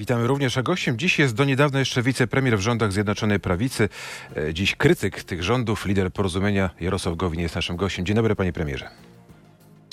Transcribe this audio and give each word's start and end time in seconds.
Witamy 0.00 0.26
również, 0.26 0.58
a 0.58 0.62
gościem 0.62 0.98
dziś 0.98 1.18
jest 1.18 1.34
do 1.34 1.44
niedawna 1.44 1.78
jeszcze 1.78 2.02
wicepremier 2.02 2.58
w 2.58 2.60
rządach 2.60 2.92
Zjednoczonej 2.92 3.40
Prawicy, 3.40 3.88
e, 4.36 4.54
dziś 4.54 4.76
krytyk 4.76 5.24
tych 5.24 5.42
rządów, 5.42 5.86
lider 5.86 6.12
porozumienia 6.12 6.70
Jarosław 6.80 7.16
Gowin 7.16 7.40
jest 7.40 7.54
naszym 7.54 7.76
gościem. 7.76 8.06
Dzień 8.06 8.16
dobry 8.16 8.36
panie 8.36 8.52
premierze. 8.52 8.88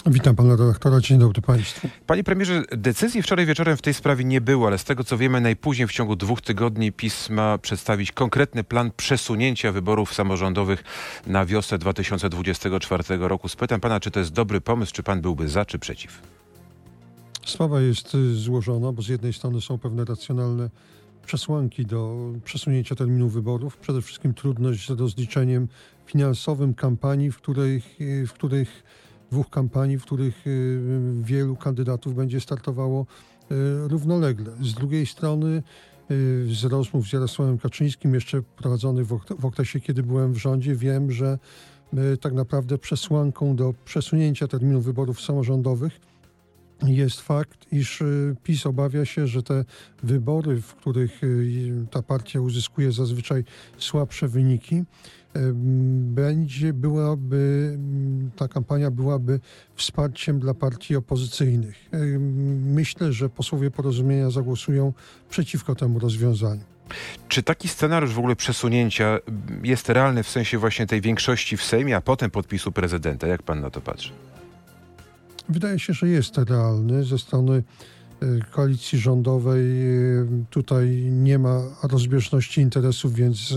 Witam 0.05 0.35
pana 0.35 0.55
redaktora, 0.55 0.99
dzień 0.99 1.19
dobry 1.19 1.41
państwu. 1.41 1.89
Panie 2.05 2.23
premierze, 2.23 2.63
decyzji 2.71 3.21
wczoraj 3.21 3.45
wieczorem 3.45 3.77
w 3.77 3.81
tej 3.81 3.93
sprawie 3.93 4.23
nie 4.23 4.41
było, 4.41 4.67
ale 4.67 4.77
z 4.77 4.83
tego 4.83 5.03
co 5.03 5.17
wiemy, 5.17 5.41
najpóźniej 5.41 5.87
w 5.87 5.91
ciągu 5.91 6.15
dwóch 6.15 6.41
tygodni 6.41 6.91
PiS 6.91 7.29
ma 7.29 7.57
przedstawić 7.57 8.11
konkretny 8.11 8.63
plan 8.63 8.91
przesunięcia 8.97 9.71
wyborów 9.71 10.13
samorządowych 10.13 10.83
na 11.25 11.45
wiosnę 11.45 11.77
2024 11.77 13.03
roku. 13.19 13.49
Spytam 13.49 13.79
pana, 13.79 13.99
czy 13.99 14.11
to 14.11 14.19
jest 14.19 14.31
dobry 14.31 14.61
pomysł, 14.61 14.93
czy 14.93 15.03
pan 15.03 15.21
byłby 15.21 15.49
za, 15.49 15.65
czy 15.65 15.79
przeciw? 15.79 16.36
Sprawa 17.47 17.81
jest 17.81 18.15
y, 18.15 18.35
złożona, 18.35 18.91
bo 18.91 19.01
z 19.01 19.07
jednej 19.07 19.33
strony 19.33 19.61
są 19.61 19.77
pewne 19.77 20.05
racjonalne 20.05 20.69
przesłanki 21.25 21.85
do 21.85 22.31
przesunięcia 22.43 22.95
terminu 22.95 23.29
wyborów. 23.29 23.77
Przede 23.77 24.01
wszystkim 24.01 24.33
trudność 24.33 24.87
z 24.87 24.89
rozliczeniem 24.89 25.67
finansowym 26.05 26.73
kampanii, 26.73 27.31
w 27.31 27.37
których, 27.37 28.01
y, 28.01 28.27
w 28.27 28.33
których 28.33 28.83
dwóch 29.31 29.49
kampanii, 29.49 29.97
w 29.97 30.03
których 30.03 30.47
y, 30.47 30.81
wielu 31.21 31.55
kandydatów 31.55 32.15
będzie 32.15 32.41
startowało 32.41 33.05
równolegle. 33.87 34.51
Z 34.61 34.73
drugiej 34.73 35.05
strony 35.05 35.63
z 36.51 36.63
rozmów 36.63 37.07
z 37.07 37.13
Jarosławem 37.13 37.57
Kaczyńskim, 37.57 38.13
jeszcze 38.13 38.41
prowadzonych 38.41 39.07
w 39.39 39.45
okresie, 39.45 39.79
kiedy 39.79 40.03
byłem 40.03 40.33
w 40.33 40.37
rządzie, 40.37 40.75
wiem, 40.75 41.11
że 41.11 41.37
tak 42.21 42.33
naprawdę 42.33 42.77
przesłanką 42.77 43.55
do 43.55 43.73
przesunięcia 43.85 44.47
terminu 44.47 44.81
wyborów 44.81 45.21
samorządowych 45.21 45.99
jest 46.83 47.21
fakt, 47.21 47.65
iż 47.71 48.01
y, 48.01 48.35
PiS 48.43 48.65
obawia 48.65 49.05
się, 49.05 49.27
że 49.27 49.43
te 49.43 49.65
wybory, 50.03 50.61
w 50.61 50.75
których 50.75 51.23
y, 51.23 51.85
ta 51.91 52.01
partia 52.01 52.41
uzyskuje 52.41 52.91
zazwyczaj 52.91 53.43
słabsze 53.77 54.27
wyniki, 54.27 54.83
będzie 56.01 56.73
byłaby, 56.73 57.77
ta 58.35 58.47
kampania 58.47 58.91
byłaby 58.91 59.39
wsparciem 59.75 60.39
dla 60.39 60.53
partii 60.53 60.95
opozycyjnych. 60.95 61.89
Myślę, 62.65 63.13
że 63.13 63.29
posłowie 63.29 63.71
porozumienia 63.71 64.29
zagłosują 64.29 64.93
przeciwko 65.29 65.75
temu 65.75 65.99
rozwiązaniu. 65.99 66.61
Czy 67.27 67.43
taki 67.43 67.67
scenariusz 67.67 68.13
w 68.13 68.19
ogóle 68.19 68.35
przesunięcia 68.35 69.19
jest 69.63 69.89
realny 69.89 70.23
w 70.23 70.29
sensie 70.29 70.57
właśnie 70.57 70.87
tej 70.87 71.01
większości 71.01 71.57
w 71.57 71.63
Sejmie, 71.63 71.95
a 71.95 72.01
potem 72.01 72.31
podpisu 72.31 72.71
prezydenta? 72.71 73.27
Jak 73.27 73.43
pan 73.43 73.61
na 73.61 73.69
to 73.69 73.81
patrzy? 73.81 74.11
Wydaje 75.49 75.79
się, 75.79 75.93
że 75.93 76.07
jest 76.07 76.37
realny 76.37 77.03
ze 77.03 77.17
strony 77.17 77.63
e, 78.21 78.25
koalicji 78.51 78.99
rządowej. 78.99 79.61
E, 79.81 80.27
tutaj 80.49 80.89
nie 81.11 81.39
ma 81.39 81.61
rozbieżności 81.83 82.61
interesów, 82.61 83.13
więc 83.13 83.55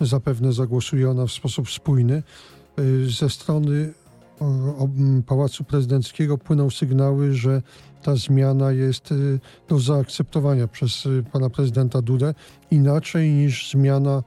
e, 0.00 0.06
zapewne 0.06 0.52
zagłosuje 0.52 1.10
ona 1.10 1.26
w 1.26 1.32
sposób 1.32 1.70
spójny. 1.70 2.22
Ze 3.18 3.30
strony 3.30 3.92
Pałacu 5.26 5.64
Prezydenckiego 5.64 6.38
płyną 6.38 6.70
sygnały, 6.70 7.34
że 7.34 7.62
ta 8.02 8.16
zmiana 8.16 8.72
jest 8.72 9.14
do 9.68 9.78
zaakceptowania 9.78 10.68
przez 10.68 11.08
pana 11.32 11.50
prezydenta 11.50 12.02
Dudę 12.02 12.34
inaczej 12.70 13.32
niż 13.32 13.70
zmiana 13.70 14.22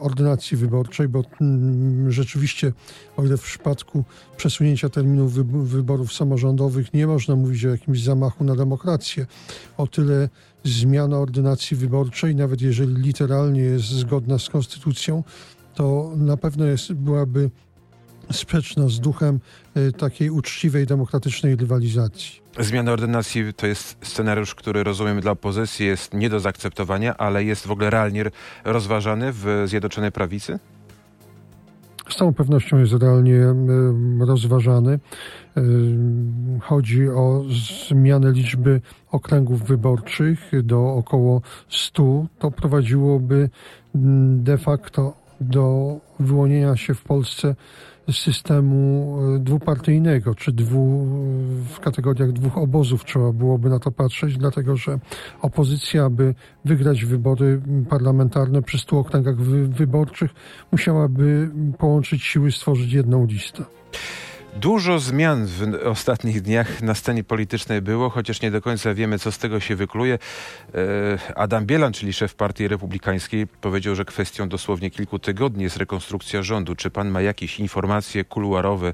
ordynacji 0.00 0.56
wyborczej, 0.56 1.08
bo 1.08 1.22
mm, 1.40 2.12
rzeczywiście, 2.12 2.72
o 3.16 3.24
ile 3.24 3.36
w 3.36 3.42
przypadku 3.42 4.04
przesunięcia 4.36 4.88
terminów 4.88 5.32
wyborów 5.68 6.12
samorządowych 6.12 6.94
nie 6.94 7.06
można 7.06 7.36
mówić 7.36 7.64
o 7.64 7.68
jakimś 7.68 8.02
zamachu 8.02 8.44
na 8.44 8.56
demokrację, 8.56 9.26
o 9.76 9.86
tyle 9.86 10.28
zmiana 10.64 11.18
ordynacji 11.18 11.76
wyborczej, 11.76 12.34
nawet 12.34 12.62
jeżeli 12.62 12.94
literalnie 12.94 13.60
jest 13.60 13.84
zgodna 13.84 14.38
z 14.38 14.48
konstytucją, 14.48 15.24
to 15.74 16.12
na 16.16 16.36
pewno 16.36 16.64
jest, 16.64 16.92
byłaby 16.92 17.50
sprzeczna 18.32 18.88
z 18.88 19.00
duchem 19.00 19.40
e, 19.74 19.92
takiej 19.92 20.30
uczciwej, 20.30 20.86
demokratycznej 20.86 21.56
rywalizacji. 21.56 22.40
Zmiana 22.58 22.92
ordynacji 22.92 23.54
to 23.54 23.66
jest 23.66 23.96
scenariusz, 24.02 24.54
który 24.54 24.84
rozumiem 24.84 25.20
dla 25.20 25.30
opozycji 25.30 25.86
jest 25.86 26.14
nie 26.14 26.30
do 26.30 26.40
zaakceptowania, 26.40 27.16
ale 27.16 27.44
jest 27.44 27.66
w 27.66 27.70
ogóle 27.70 27.90
realnie 27.90 28.24
rozważany 28.64 29.32
w 29.32 29.62
Zjednoczonej 29.66 30.12
Prawicy? 30.12 30.58
Z 32.08 32.16
całą 32.16 32.34
pewnością 32.34 32.78
jest 32.78 32.92
realnie 32.92 33.40
rozważany. 34.20 34.98
Chodzi 36.60 37.08
o 37.08 37.44
zmianę 37.88 38.32
liczby 38.32 38.80
okręgów 39.10 39.62
wyborczych 39.62 40.50
do 40.62 40.94
około 40.94 41.42
100. 41.68 42.26
To 42.38 42.50
prowadziłoby 42.50 43.50
de 44.34 44.58
facto 44.58 45.14
do 45.40 45.96
wyłonienia 46.20 46.76
się 46.76 46.94
w 46.94 47.02
Polsce 47.02 47.54
systemu 48.12 49.18
e, 49.36 49.38
dwupartyjnego, 49.38 50.34
czy 50.34 50.52
dwu, 50.52 51.06
w 51.74 51.80
kategoriach 51.80 52.32
dwóch 52.32 52.58
obozów 52.58 53.04
trzeba 53.04 53.32
byłoby 53.32 53.68
na 53.68 53.78
to 53.78 53.90
patrzeć, 53.90 54.38
dlatego 54.38 54.76
że 54.76 54.98
opozycja, 55.42 56.04
aby 56.04 56.34
wygrać 56.64 57.04
wybory 57.04 57.60
parlamentarne 57.88 58.62
przy 58.62 58.78
stu 58.78 58.98
okręgach 58.98 59.36
wy, 59.36 59.68
wyborczych, 59.68 60.30
musiałaby 60.72 61.50
połączyć 61.78 62.22
siły, 62.22 62.52
stworzyć 62.52 62.92
jedną 62.92 63.26
listę. 63.26 63.64
Dużo 64.56 64.98
zmian 64.98 65.46
w 65.46 65.86
ostatnich 65.86 66.42
dniach 66.42 66.82
na 66.82 66.94
scenie 66.94 67.24
politycznej 67.24 67.82
było, 67.82 68.10
chociaż 68.10 68.42
nie 68.42 68.50
do 68.50 68.62
końca 68.62 68.94
wiemy, 68.94 69.18
co 69.18 69.32
z 69.32 69.38
tego 69.38 69.60
się 69.60 69.76
wykluje. 69.76 70.18
E, 70.74 71.36
Adam 71.36 71.66
Bielan, 71.66 71.92
czyli 71.92 72.12
szef 72.12 72.34
Partii 72.34 72.68
Republikańskiej, 72.68 73.46
powiedział, 73.46 73.94
że 73.94 74.04
kwestią 74.04 74.48
dosłownie 74.48 74.90
kilku 74.90 75.18
tygodni 75.18 75.62
jest 75.62 75.76
rekonstrukcja 75.76 76.42
rządu. 76.42 76.74
Czy 76.74 76.90
pan 76.90 77.10
ma 77.10 77.22
jakieś 77.22 77.60
informacje 77.60 78.24
kuluarowe, 78.24 78.92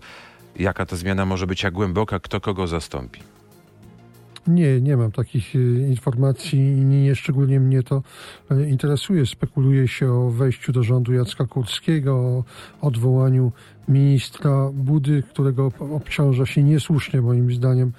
jaka 0.56 0.86
ta 0.86 0.96
zmiana 0.96 1.26
może 1.26 1.46
być, 1.46 1.62
jak 1.62 1.74
głęboka, 1.74 2.20
kto 2.20 2.40
kogo 2.40 2.66
zastąpi? 2.66 3.33
Nie, 4.46 4.80
nie 4.80 4.96
mam 4.96 5.12
takich 5.12 5.54
y, 5.54 5.86
informacji 5.88 6.58
i 6.58 6.84
nie 6.84 7.14
szczególnie 7.14 7.60
mnie 7.60 7.82
to 7.82 8.02
y, 8.52 8.68
interesuje. 8.68 9.26
Spekuluje 9.26 9.88
się 9.88 10.12
o 10.12 10.30
wejściu 10.30 10.72
do 10.72 10.82
rządu 10.82 11.12
Jacka 11.12 11.46
Kurskiego, 11.46 12.14
o 12.14 12.44
odwołaniu 12.80 13.52
ministra 13.88 14.70
Budy, 14.72 15.22
którego 15.22 15.72
obciąża 15.78 16.46
się 16.46 16.62
niesłusznie 16.62 17.22
moim 17.22 17.52
zdaniem 17.52 17.92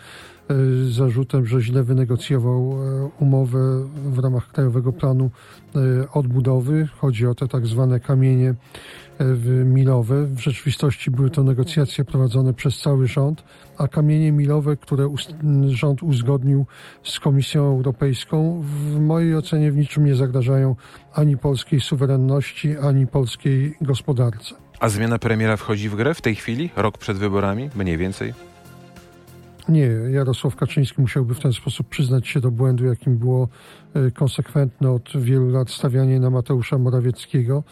y, 0.52 0.92
zarzutem, 0.92 1.46
że 1.46 1.62
źle 1.62 1.84
wynegocjował 1.84 2.76
umowę 3.20 3.60
w 4.06 4.20
ramach 4.20 4.52
Krajowego 4.52 4.94
Planu 4.94 5.30
Odbudowy. 6.14 6.88
Chodzi 6.98 7.28
o 7.28 7.36
te 7.36 7.48
tak 7.48 7.68
zwane 7.68 8.00
kamienie 8.00 8.56
milowe. 9.66 10.26
W 10.26 10.40
rzeczywistości 10.40 11.12
były 11.12 11.30
to 11.30 11.44
negocjacje 11.44 12.06
prowadzone 12.06 12.54
przez 12.54 12.78
cały 12.78 13.08
rząd, 13.08 13.44
a 13.78 13.88
kamienie 13.88 14.32
milowe, 14.32 14.78
które 14.78 15.16
rząd 15.68 16.04
uzgodnił 16.04 16.66
z 17.04 17.20
Komisją 17.20 17.62
Europejską, 17.64 18.62
w 18.64 19.00
mojej 19.00 19.36
ocenie 19.36 19.72
w 19.72 19.78
niczym 19.78 20.06
nie 20.06 20.16
zagrażają 20.16 20.76
ani 21.14 21.38
polskiej 21.38 21.82
suwerenności, 21.82 22.78
ani 22.78 23.08
polskiej 23.08 23.78
gospodarce. 23.82 24.56
A 24.80 24.90
zmiana 24.90 25.20
premiera 25.20 25.58
wchodzi 25.58 25.90
w 25.90 25.96
grę 25.96 26.14
w 26.14 26.22
tej 26.22 26.36
chwili, 26.36 26.70
rok 26.76 26.98
przed 26.98 27.18
wyborami, 27.18 27.70
mniej 27.76 27.98
więcej? 27.98 28.34
Nie, 29.70 29.88
Jarosław 30.12 30.56
Kaczyński 30.56 31.02
musiałby 31.02 31.34
w 31.34 31.40
ten 31.40 31.54
sposób 31.54 31.88
przyznać 31.88 32.28
się 32.28 32.40
do 32.40 32.52
błędu, 32.52 32.86
jakim 32.86 33.18
było 33.18 33.48
e, 33.94 34.12
konsekwentne 34.12 34.92
od 34.92 35.10
wielu 35.18 35.50
lat 35.50 35.70
stawianie 35.70 36.20
na 36.20 36.30
Mateusza 36.30 36.78
Morawieckiego. 36.78 37.64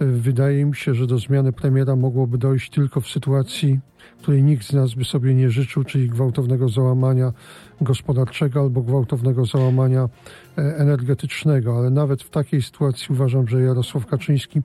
E, 0.00 0.04
wydaje 0.04 0.64
mi 0.64 0.76
się, 0.76 0.94
że 0.94 1.06
do 1.06 1.18
zmiany 1.18 1.52
premiera 1.52 1.96
mogłoby 1.96 2.38
dojść 2.38 2.70
tylko 2.70 3.00
w 3.00 3.08
sytuacji, 3.08 3.80
której 4.18 4.42
nikt 4.42 4.66
z 4.66 4.72
nas 4.72 4.94
by 4.94 5.04
sobie 5.04 5.34
nie 5.34 5.50
życzył, 5.50 5.84
czyli 5.84 6.08
gwałtownego 6.08 6.68
załamania 6.68 7.32
gospodarczego 7.80 8.60
albo 8.60 8.82
gwałtownego 8.82 9.44
załamania 9.44 10.08
energetycznego. 10.56 11.78
Ale 11.78 11.90
nawet 11.90 12.22
w 12.22 12.30
takiej 12.30 12.62
sytuacji 12.62 13.06
uważam, 13.10 13.48
że 13.48 13.62
Jarosław 13.62 14.06
Kaczyński 14.06 14.62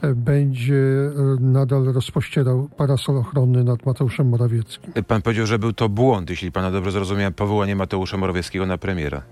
e, 0.00 0.14
będzie 0.14 0.74
e, 0.74 1.10
nadal 1.40 1.84
rozpościerał 1.84 2.68
parasol 2.76 3.16
ochronny 3.16 3.64
nad 3.64 3.86
Mateuszem 3.86 4.28
Morawieckim. 4.28 4.92
Pan 5.06 5.22
powiedział, 5.22 5.46
że 5.46 5.58
był 5.58 5.72
to 5.72 5.88
błąd, 5.88 6.30
jeśli 6.30 6.52
pana 6.52 6.70
dobrze 6.70 6.92
zrozumiałem, 6.92 7.34
powołanie 7.34 7.76
Mateusza 7.76 8.16
Morawieckiego 8.16 8.66
na 8.66 8.78
premiera. 8.78 9.22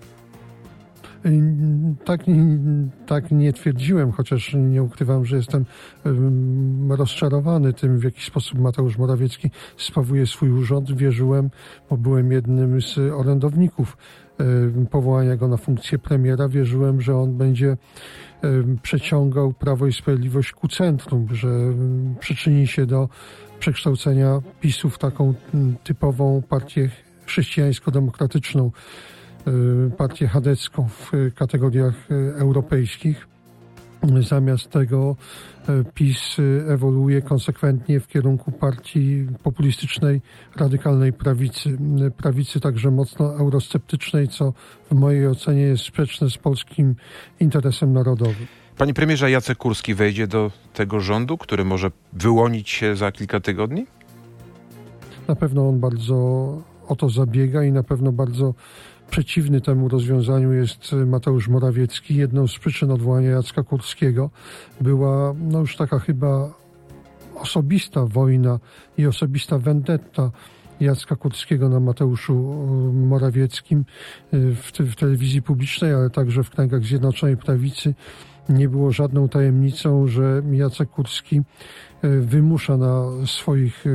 Tak, 2.05 2.21
tak 3.07 3.31
nie 3.31 3.53
twierdziłem, 3.53 4.13
chociaż 4.13 4.55
nie 4.55 4.83
ukrywam, 4.83 5.27
że 5.27 5.37
jestem 5.37 5.65
rozczarowany 6.89 7.73
tym, 7.73 7.99
w 7.99 8.05
jaki 8.05 8.23
sposób 8.23 8.59
Mateusz 8.59 8.99
Morawiecki 8.99 9.51
sprawuje 9.77 10.27
swój 10.27 10.51
urząd. 10.51 10.97
Wierzyłem, 10.97 11.51
bo 11.91 11.97
byłem 11.97 12.33
jednym 12.33 12.83
z 12.83 12.99
orędowników 12.99 13.97
powołania 14.91 15.37
go 15.37 15.49
na 15.49 15.57
funkcję 15.57 15.99
premiera. 15.99 16.49
Wierzyłem, 16.49 17.01
że 17.01 17.17
on 17.17 17.37
będzie 17.37 17.77
przeciągał 18.83 19.53
Prawo 19.53 19.87
i 19.87 19.93
Sprawiedliwość 19.93 20.53
ku 20.53 20.69
centrum, 20.69 21.29
że 21.35 21.49
przyczyni 22.21 22.67
się 22.67 22.87
do 22.87 23.09
przekształcenia 23.59 24.41
PiSu 24.61 24.91
w 24.91 24.99
taką 24.99 25.35
typową 25.85 26.43
partię 26.49 26.91
chrześcijańsko-demokratyczną 27.27 28.71
partię 29.97 30.29
chadecką 30.29 30.89
w 30.89 31.13
kategoriach 31.35 31.95
europejskich. 32.39 33.36
Zamiast 34.21 34.71
tego 34.71 35.17
PiS 35.95 36.37
ewoluuje 36.69 37.23
konsekwentnie 37.23 38.01
w 38.01 38.09
kierunku 38.09 38.53
partii 38.53 39.27
populistycznej, 39.43 40.21
radykalnej 40.57 41.13
prawicy. 41.13 41.79
Prawicy 42.17 42.61
także 42.61 42.91
mocno 42.91 43.39
eurosceptycznej, 43.39 44.29
co 44.29 44.53
w 44.91 44.95
mojej 44.95 45.27
ocenie 45.27 45.63
jest 45.63 45.85
sprzeczne 45.85 46.31
z 46.31 46.39
polskim 46.39 46.95
interesem 47.41 47.93
narodowym. 47.93 48.47
Panie 48.79 48.95
premierze, 48.95 49.31
Jacek 49.31 49.59
Kurski 49.59 49.95
wejdzie 49.95 50.27
do 50.27 50.51
tego 50.75 51.01
rządu, 51.01 51.39
który 51.39 51.65
może 51.65 51.91
wyłonić 52.13 52.71
się 52.71 52.97
za 52.97 53.13
kilka 53.13 53.41
tygodni? 53.41 53.87
Na 55.29 55.37
pewno 55.37 55.69
on 55.69 55.81
bardzo 55.81 56.17
o 56.89 56.97
to 56.97 57.09
zabiega 57.09 57.65
i 57.65 57.73
na 57.73 57.83
pewno 57.83 58.13
bardzo 58.13 58.55
przeciwny 59.11 59.61
temu 59.61 59.89
rozwiązaniu 59.89 60.53
jest 60.53 60.93
Mateusz 61.07 61.49
Morawiecki. 61.49 62.17
Jedną 62.17 62.49
z 62.49 62.59
przyczyn 62.59 62.91
odwołania 62.91 63.31
Jacka 63.31 63.63
Kurskiego 63.63 64.31
była 64.81 65.35
no 65.41 65.61
już 65.61 65.77
taka 65.77 65.99
chyba 65.99 66.55
osobista 67.35 68.07
wojna 68.07 68.59
i 68.99 69.07
osobista 69.07 69.59
vendetta 69.59 70.31
Jacka 70.81 71.17
Kurskiego 71.17 71.69
na 71.69 71.81
Mateuszu 71.81 72.35
Morawieckim 72.93 73.85
w, 74.33 74.71
w 74.79 74.97
telewizji 74.97 75.43
publicznej, 75.43 75.95
ale 75.95 76.11
także 76.11 76.45
w 76.45 76.51
kręgach 76.51 76.85
Zjednoczonej 76.85 77.37
Prawicy 77.37 77.95
nie 78.49 78.69
było 78.69 78.93
żadną 78.93 79.29
tajemnicą, 79.29 80.07
że 80.07 80.43
Jacek 80.53 80.91
Kurski 80.91 81.43
wymusza 82.21 82.77
na 82.77 83.05
swoich 83.27 83.87
e, 83.87 83.91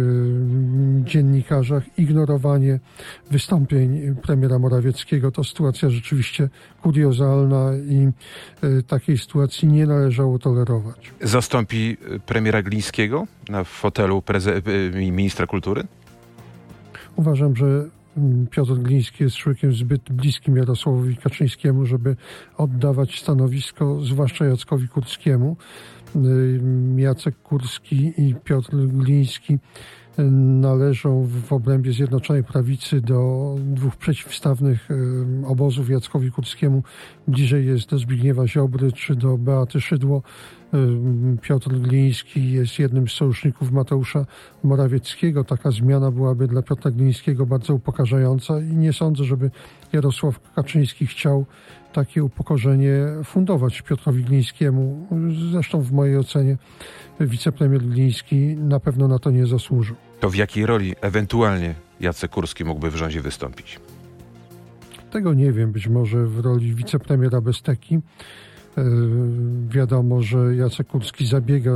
dziennikarzach 1.05 1.99
ignorowanie 1.99 2.79
wystąpień 3.31 4.15
premiera 4.15 4.59
Morawieckiego. 4.59 5.31
To 5.31 5.43
sytuacja 5.43 5.89
rzeczywiście 5.89 6.49
kuriozalna 6.81 7.71
i 7.89 8.07
e, 8.61 8.83
takiej 8.83 9.17
sytuacji 9.17 9.67
nie 9.67 9.85
należało 9.85 10.39
tolerować. 10.39 11.11
Zastąpi 11.21 11.97
premiera 12.25 12.61
Glińskiego 12.63 13.27
na 13.49 13.63
fotelu 13.63 14.23
ministra 14.93 15.47
kultury? 15.47 15.83
Uważam, 17.15 17.55
że 17.55 17.89
Piotr 18.51 18.73
Gliński 18.73 19.23
jest 19.23 19.35
człowiekiem 19.35 19.73
zbyt 19.73 20.11
bliskim 20.11 20.57
Jarosławowi 20.57 21.17
Kaczyńskiemu, 21.17 21.85
żeby 21.85 22.15
oddawać 22.57 23.19
stanowisko, 23.19 24.01
zwłaszcza 24.01 24.45
Jackowi 24.45 24.87
Kurskiemu. 24.87 25.57
Jacek 26.97 27.41
Kurski 27.41 28.13
i 28.17 28.35
Piotr 28.43 28.71
Gliński 28.87 29.57
należą 30.61 31.27
w 31.47 31.53
obrębie 31.53 31.93
Zjednoczonej 31.93 32.43
Prawicy 32.43 33.01
do 33.01 33.55
dwóch 33.59 33.95
przeciwstawnych 33.95 34.89
obozów 35.45 35.89
Jackowi 35.89 36.31
Kurskiemu. 36.31 36.83
Bliżej 37.27 37.65
jest 37.65 37.89
do 37.89 37.97
Zbigniewa 37.97 38.47
Ziobry 38.47 38.91
czy 38.91 39.15
do 39.15 39.37
Beaty 39.37 39.81
Szydło. 39.81 40.21
Piotr 41.41 41.69
Gliński 41.69 42.51
jest 42.51 42.79
jednym 42.79 43.07
z 43.07 43.11
sojuszników 43.11 43.71
Mateusza 43.71 44.25
Morawieckiego. 44.63 45.43
Taka 45.43 45.71
zmiana 45.71 46.11
byłaby 46.11 46.47
dla 46.47 46.61
Piotra 46.61 46.91
Glińskiego 46.91 47.45
bardzo 47.45 47.73
upokarzająca 47.73 48.59
i 48.59 48.77
nie 48.77 48.93
sądzę, 48.93 49.23
żeby 49.23 49.51
Jarosław 49.93 50.53
Kaczyński 50.55 51.07
chciał 51.07 51.45
takie 51.93 52.23
upokorzenie 52.23 52.93
fundować 53.23 53.81
Piotrowi 53.81 54.23
Glińskiemu. 54.23 55.07
Zresztą 55.51 55.81
w 55.81 55.91
mojej 55.91 56.17
ocenie 56.17 56.57
wicepremier 57.19 57.81
Gliński 57.81 58.55
na 58.55 58.79
pewno 58.79 59.07
na 59.07 59.19
to 59.19 59.31
nie 59.31 59.45
zasłużył. 59.45 59.95
To 60.19 60.29
w 60.29 60.35
jakiej 60.35 60.65
roli 60.65 60.95
ewentualnie 61.01 61.75
Jacek 61.99 62.31
Kurski 62.31 62.65
mógłby 62.65 62.91
w 62.91 62.95
rządzie 62.95 63.21
wystąpić? 63.21 63.79
Tego 65.11 65.33
nie 65.33 65.51
wiem. 65.51 65.71
Być 65.71 65.87
może 65.87 66.25
w 66.25 66.39
roli 66.39 66.75
wicepremiera 66.75 67.41
Besteki. 67.41 67.99
E, 68.77 68.83
wiadomo, 69.69 70.21
że 70.21 70.55
Jacek 70.55 70.87
Kurski 70.87 71.25
zabiega 71.25 71.71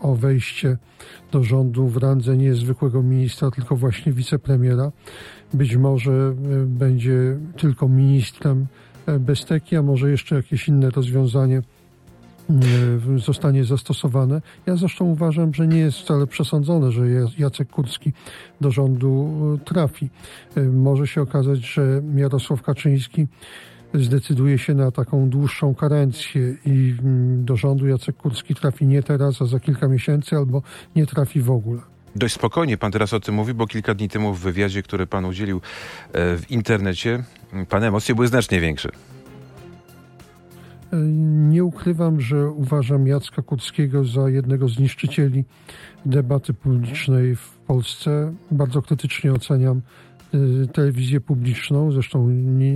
o 0.00 0.14
wejście 0.14 0.76
do 1.32 1.44
rządu 1.44 1.88
w 1.88 1.96
randze 1.96 2.36
nie 2.36 2.54
zwykłego 2.54 3.02
ministra, 3.02 3.50
tylko 3.50 3.76
właśnie 3.76 4.12
wicepremiera. 4.12 4.92
Być 5.54 5.76
może 5.76 6.12
e, 6.12 6.34
będzie 6.66 7.36
tylko 7.56 7.88
ministrem 7.88 8.66
e, 9.06 9.18
Besteki, 9.18 9.76
a 9.76 9.82
może 9.82 10.10
jeszcze 10.10 10.36
jakieś 10.36 10.68
inne 10.68 10.90
rozwiązanie 10.90 11.62
zostanie 13.16 13.64
zastosowane. 13.64 14.42
Ja 14.66 14.76
zresztą 14.76 15.04
uważam, 15.04 15.54
że 15.54 15.66
nie 15.66 15.78
jest 15.78 15.98
wcale 15.98 16.26
przesądzone, 16.26 16.92
że 16.92 17.02
Jacek 17.38 17.70
Kurski 17.70 18.12
do 18.60 18.70
rządu 18.70 19.28
trafi. 19.64 20.08
Może 20.72 21.06
się 21.06 21.22
okazać, 21.22 21.58
że 21.58 22.02
Jarosław 22.16 22.62
Kaczyński 22.62 23.26
zdecyduje 23.94 24.58
się 24.58 24.74
na 24.74 24.90
taką 24.90 25.30
dłuższą 25.30 25.74
karencję 25.74 26.54
i 26.66 26.94
mm, 27.02 27.44
do 27.44 27.56
rządu 27.56 27.86
Jacek 27.86 28.16
Kurski 28.16 28.54
trafi 28.54 28.86
nie 28.86 29.02
teraz, 29.02 29.42
a 29.42 29.46
za 29.46 29.60
kilka 29.60 29.88
miesięcy 29.88 30.36
albo 30.36 30.62
nie 30.96 31.06
trafi 31.06 31.40
w 31.40 31.50
ogóle. 31.50 31.80
Dość 32.16 32.34
spokojnie 32.34 32.76
pan 32.76 32.92
teraz 32.92 33.12
o 33.12 33.20
tym 33.20 33.34
mówi, 33.34 33.54
bo 33.54 33.66
kilka 33.66 33.94
dni 33.94 34.08
temu 34.08 34.34
w 34.34 34.40
wywiadzie, 34.40 34.82
który 34.82 35.06
pan 35.06 35.24
udzielił 35.24 35.56
e, 36.12 36.36
w 36.38 36.50
internecie, 36.50 37.24
pan 37.68 37.84
emocje 37.84 38.14
były 38.14 38.28
znacznie 38.28 38.60
większe. 38.60 38.88
E, 40.92 40.96
nie 41.48 41.64
ukrywam, 41.64 42.20
że 42.20 42.50
uważam 42.50 43.06
Jacka 43.06 43.42
Kurskiego 43.42 44.04
za 44.04 44.28
jednego 44.28 44.68
z 44.68 44.78
niszczycieli 44.78 45.44
debaty 46.06 46.54
publicznej 46.54 47.36
w 47.36 47.58
Polsce. 47.66 48.34
Bardzo 48.50 48.82
krytycznie 48.82 49.32
oceniam 49.32 49.80
telewizję 50.72 51.20
publiczną, 51.20 51.92
zresztą 51.92 52.28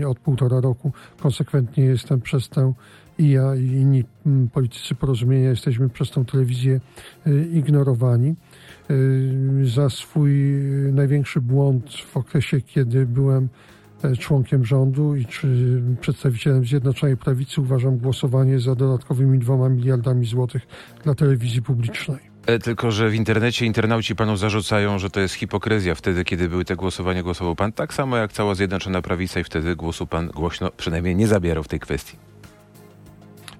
od 0.08 0.18
półtora 0.18 0.60
roku 0.60 0.92
konsekwentnie 1.20 1.84
jestem 1.84 2.20
przez 2.20 2.48
tę 2.48 2.72
i 3.18 3.30
ja 3.30 3.54
i 3.54 3.66
inni 3.66 4.04
mm, 4.26 4.48
politycy 4.48 4.94
porozumienia 4.94 5.50
jesteśmy 5.50 5.88
przez 5.88 6.10
tę 6.10 6.24
telewizję 6.24 6.80
y, 7.26 7.48
ignorowani. 7.52 8.34
Y, 8.90 9.66
za 9.74 9.90
swój 9.90 10.32
największy 10.92 11.40
błąd 11.40 11.90
w 11.90 12.16
okresie, 12.16 12.60
kiedy 12.60 13.06
byłem 13.06 13.48
e, 14.02 14.16
członkiem 14.16 14.64
rządu 14.64 15.16
i 15.16 15.26
czy 15.26 15.82
przedstawicielem 16.00 16.64
Zjednoczonej 16.64 17.16
Prawicy 17.16 17.60
uważam 17.60 17.98
głosowanie 17.98 18.60
za 18.60 18.74
dodatkowymi 18.74 19.38
dwoma 19.38 19.68
miliardami 19.68 20.26
złotych 20.26 20.62
dla 21.04 21.14
telewizji 21.14 21.62
publicznej. 21.62 22.31
E, 22.46 22.58
tylko, 22.58 22.90
że 22.90 23.10
w 23.10 23.14
internecie 23.14 23.66
internauci 23.66 24.16
panu 24.16 24.36
zarzucają, 24.36 24.98
że 24.98 25.10
to 25.10 25.20
jest 25.20 25.34
hipokryzja. 25.34 25.94
Wtedy, 25.94 26.24
kiedy 26.24 26.48
były 26.48 26.64
te 26.64 26.76
głosowania, 26.76 27.22
głosował 27.22 27.56
pan 27.56 27.72
tak 27.72 27.94
samo 27.94 28.16
jak 28.16 28.32
cała 28.32 28.54
Zjednoczona 28.54 29.02
Prawica 29.02 29.40
i 29.40 29.44
wtedy 29.44 29.76
głosu 29.76 30.06
pan 30.06 30.28
głośno 30.28 30.70
przynajmniej 30.76 31.16
nie 31.16 31.26
zabierał 31.26 31.62
w 31.62 31.68
tej 31.68 31.80
kwestii. 31.80 32.16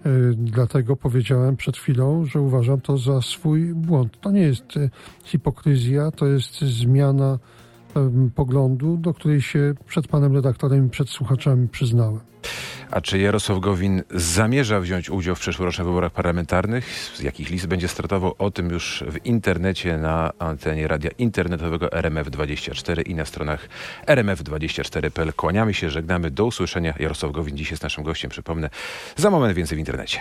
E, 0.06 0.11
dlatego 0.37 0.96
powiedziałem 0.96 1.56
przed 1.56 1.77
chwilą, 1.77 2.24
że 2.24 2.41
uważam 2.41 2.81
to 2.81 2.98
za 2.98 3.22
swój 3.22 3.74
błąd. 3.74 4.20
To 4.20 4.31
nie 4.31 4.41
jest 4.41 4.77
e, 4.77 4.91
hipokryzja, 5.24 6.10
to 6.10 6.27
jest 6.27 6.60
zmiana 6.60 7.39
poglądu, 8.34 8.96
do 8.96 9.15
której 9.15 9.43
się 9.43 9.75
przed 9.87 10.08
panem 10.08 10.34
redaktorem 10.34 10.87
i 10.87 10.91
przed 10.91 11.08
słuchaczami 11.08 11.69
przyznałem. 11.69 12.20
A 12.91 13.01
czy 13.01 13.19
Jarosław 13.19 13.61
Gowin 13.61 14.03
zamierza 14.11 14.81
wziąć 14.81 15.11
udział 15.11 15.34
w 15.34 15.41
przyszłorocznych 15.41 15.87
wyborach 15.87 16.13
parlamentarnych? 16.13 17.13
Z 17.15 17.20
jakich 17.20 17.51
list 17.51 17.67
będzie 17.67 17.89
startował? 17.89 18.34
O 18.39 18.51
tym 18.51 18.70
już 18.70 19.05
w 19.08 19.27
internecie 19.27 19.99
na 19.99 20.32
antenie 20.39 20.89
radia 20.89 21.11
internetowego 21.19 21.87
RMF24 21.87 23.03
i 23.06 23.15
na 23.15 23.25
stronach 23.25 23.69
rmf24.pl. 24.06 25.32
Kłaniamy 25.32 25.75
się, 25.75 25.91
żegnamy. 25.91 26.31
Do 26.31 26.44
usłyszenia. 26.44 26.94
Jarosław 26.99 27.32
Gowin 27.32 27.56
dziś 27.56 27.70
jest 27.70 27.82
naszym 27.82 28.05
gościem, 28.05 28.31
przypomnę. 28.31 28.70
Za 29.17 29.31
moment 29.31 29.56
więcej 29.56 29.77
w 29.77 29.79
internecie. 29.79 30.20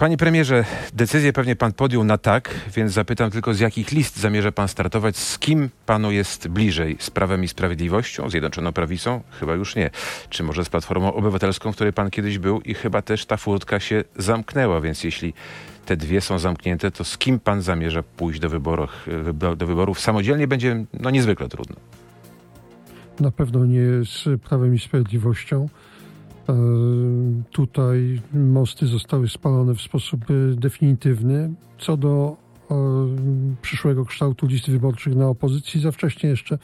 Panie 0.00 0.16
premierze, 0.16 0.64
decyzję 0.92 1.32
pewnie 1.32 1.56
pan 1.56 1.72
podjął 1.72 2.04
na 2.04 2.18
tak, 2.18 2.54
więc 2.76 2.92
zapytam 2.92 3.30
tylko, 3.30 3.54
z 3.54 3.60
jakich 3.60 3.92
list 3.92 4.16
zamierza 4.16 4.52
pan 4.52 4.68
startować? 4.68 5.16
Z 5.16 5.38
kim 5.38 5.70
panu 5.86 6.12
jest 6.12 6.48
bliżej? 6.48 6.96
Z 7.00 7.10
Prawem 7.10 7.44
i 7.44 7.48
Sprawiedliwością? 7.48 8.30
Zjednoczoną 8.30 8.72
Prawicą? 8.72 9.20
Chyba 9.40 9.54
już 9.54 9.76
nie. 9.76 9.90
Czy 10.28 10.42
może 10.42 10.64
z 10.64 10.68
Platformą 10.68 11.14
Obywatelską, 11.14 11.72
w 11.72 11.74
której 11.74 11.92
pan 11.92 12.10
kiedyś 12.10 12.38
był 12.38 12.60
i 12.60 12.74
chyba 12.74 13.02
też 13.02 13.26
ta 13.26 13.36
furtka 13.36 13.80
się 13.80 14.04
zamknęła, 14.16 14.80
więc 14.80 15.04
jeśli 15.04 15.34
te 15.86 15.96
dwie 15.96 16.20
są 16.20 16.38
zamknięte, 16.38 16.90
to 16.90 17.04
z 17.04 17.18
kim 17.18 17.40
pan 17.40 17.62
zamierza 17.62 18.02
pójść 18.02 18.40
do 18.40 18.48
wyborów, 18.48 19.08
do 19.56 19.66
wyborów? 19.66 20.00
Samodzielnie 20.00 20.48
będzie 20.48 20.84
no 21.00 21.10
niezwykle 21.10 21.48
trudno. 21.48 21.76
Na 23.20 23.30
pewno 23.30 23.66
nie 23.66 23.82
z 24.04 24.42
Prawem 24.42 24.74
i 24.74 24.78
Sprawiedliwością. 24.78 25.68
E, 26.50 26.54
tutaj 27.50 28.20
mosty 28.32 28.86
zostały 28.86 29.28
spalone 29.28 29.74
w 29.74 29.80
sposób 29.80 30.20
e, 30.30 30.54
definitywny. 30.56 31.52
Co 31.78 31.96
do 31.96 32.36
e, 32.70 32.74
przyszłego 33.62 34.04
kształtu 34.04 34.46
list 34.46 34.70
wyborczych 34.70 35.16
na 35.16 35.28
opozycji, 35.28 35.80
za 35.80 35.92
wcześnie 35.92 36.30
jeszcze 36.30 36.58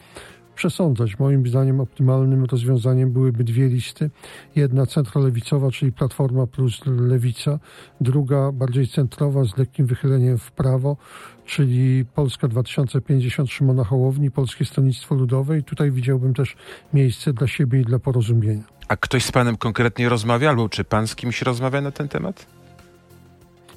przesądzać. 0.54 1.18
Moim 1.18 1.46
zdaniem 1.46 1.80
optymalnym 1.80 2.44
rozwiązaniem 2.44 3.12
byłyby 3.12 3.44
dwie 3.44 3.68
listy. 3.68 4.10
Jedna 4.56 4.86
centrolewicowa, 4.86 5.70
czyli 5.70 5.92
Platforma 5.92 6.46
plus 6.46 6.80
Lewica, 6.86 7.58
druga 8.00 8.52
bardziej 8.52 8.88
centrowa 8.88 9.44
z 9.44 9.56
lekkim 9.56 9.86
wychyleniem 9.86 10.38
w 10.38 10.52
prawo, 10.52 10.96
czyli 11.44 12.04
Polska 12.04 12.48
2050 12.48 13.50
Szymona 13.50 13.84
Hołowni, 13.84 14.30
Polskie 14.30 14.64
Stronnictwo 14.64 15.14
Ludowe 15.14 15.58
i 15.58 15.64
tutaj 15.64 15.90
widziałbym 15.90 16.34
też 16.34 16.56
miejsce 16.94 17.32
dla 17.32 17.46
siebie 17.46 17.80
i 17.80 17.84
dla 17.84 17.98
porozumienia. 17.98 18.75
A 18.88 18.96
ktoś 18.96 19.24
z 19.24 19.32
panem 19.32 19.56
konkretnie 19.56 20.08
rozmawia, 20.08 20.48
albo 20.48 20.68
czy 20.68 20.84
pan 20.84 21.06
z 21.06 21.16
kimś 21.16 21.42
rozmawia 21.42 21.80
na 21.80 21.90
ten 21.90 22.08
temat? 22.08 22.46